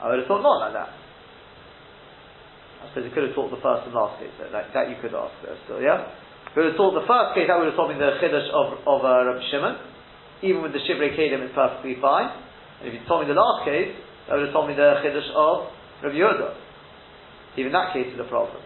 [0.00, 0.90] I would have thought not like that.
[2.80, 4.32] I suppose you could have taught the first and last case.
[4.40, 6.12] That, that, that you could ask there still, yeah?
[6.48, 8.48] If you would have taught the first case, that would have taught me the chiddush
[8.56, 9.76] of, of uh, Rabbi Shimon.
[10.40, 12.32] Even with the Shivrei Kedim, it's perfectly fine.
[12.80, 13.92] And if you told me the last case,
[14.28, 15.68] that would have told me the chiddush of
[16.00, 16.56] Rabbi Yehuda.
[17.60, 18.60] Even that case is a problem.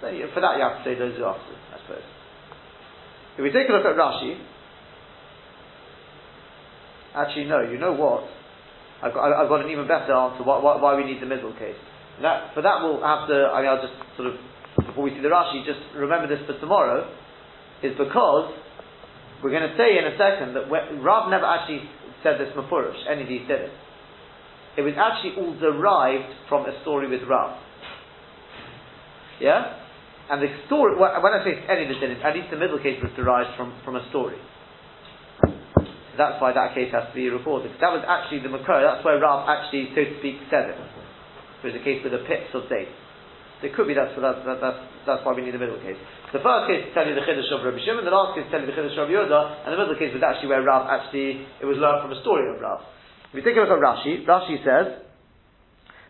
[0.00, 2.19] So for that you have to say those are after, I suppose.
[3.36, 4.38] If we take a look at Rashi,
[7.14, 8.24] actually no, you know what?
[9.02, 11.52] I've got, I've got an even better answer why, why, why we need the middle
[11.54, 11.78] case.
[12.20, 14.34] That, for that we'll have to, I mean I'll just sort of,
[14.86, 17.08] before we see the Rashi, just remember this for tomorrow,
[17.82, 18.52] is because
[19.42, 21.88] we're going to say in a second that Rav never actually
[22.22, 23.72] said this Mafurish, any of these did it.
[24.76, 27.56] It was actually all derived from a story with Rav.
[29.40, 29.79] Yeah?
[30.30, 33.02] And the story, when I say any of the did at least the middle case
[33.02, 34.38] was derived from, from a story.
[36.14, 37.74] That's why that case has to be recorded.
[37.82, 40.78] That was actually the Makar, that's why Rav actually, so to speak, said it.
[40.78, 42.94] It was a case with the pips of dates.
[43.58, 45.98] So it could be that's, that, that, that's, that's why we need the middle case.
[46.30, 48.50] The first case is telling you the Chiddush of Rabbi Shimon, the last case is
[48.54, 51.42] telling you the Chiddush of Yoda, and the middle case was actually where Rav actually,
[51.58, 52.86] it was learned from a story of Rav.
[53.34, 55.02] If we take a Rashi, Rashi says,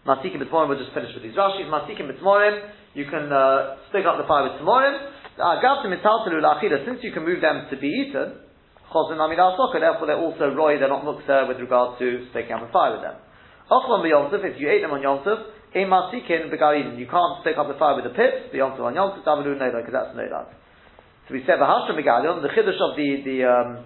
[0.05, 4.19] Masikim B'Tmorim, we'll just finish with these Rashis, Masikim B'Tmorim, you can uh, stick up
[4.19, 5.11] the fire with Tmorim,
[6.87, 8.35] since you can move them to be eaten,
[8.91, 13.03] therefore they're also roy, they're not muksa with regard to sticking up the fire with
[13.03, 13.15] them.
[13.71, 15.23] if you ate them on Yom
[15.75, 16.51] Emasikin.
[16.99, 18.15] You can't stick up the fire with the.
[18.53, 20.51] Beyond on Yom Davalu nolad because that's nolad.
[21.29, 21.63] So we said.
[21.63, 23.85] The chiddush of the the um,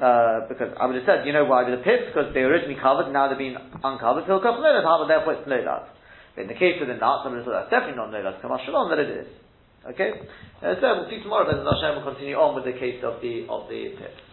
[0.00, 2.80] uh, because I would have said you know why the pips because they were originally
[2.80, 4.24] covered now they've been uncovered.
[4.26, 5.44] So therefore it's
[6.38, 6.42] nolad.
[6.42, 8.40] In the case of the would have thought that's definitely not nolad.
[8.42, 9.26] Kamash Shalom that it is.
[9.90, 10.12] Okay.
[10.62, 11.46] Uh, so we'll see tomorrow.
[11.46, 14.27] Then Hashem will continue on with the case of the of the pips.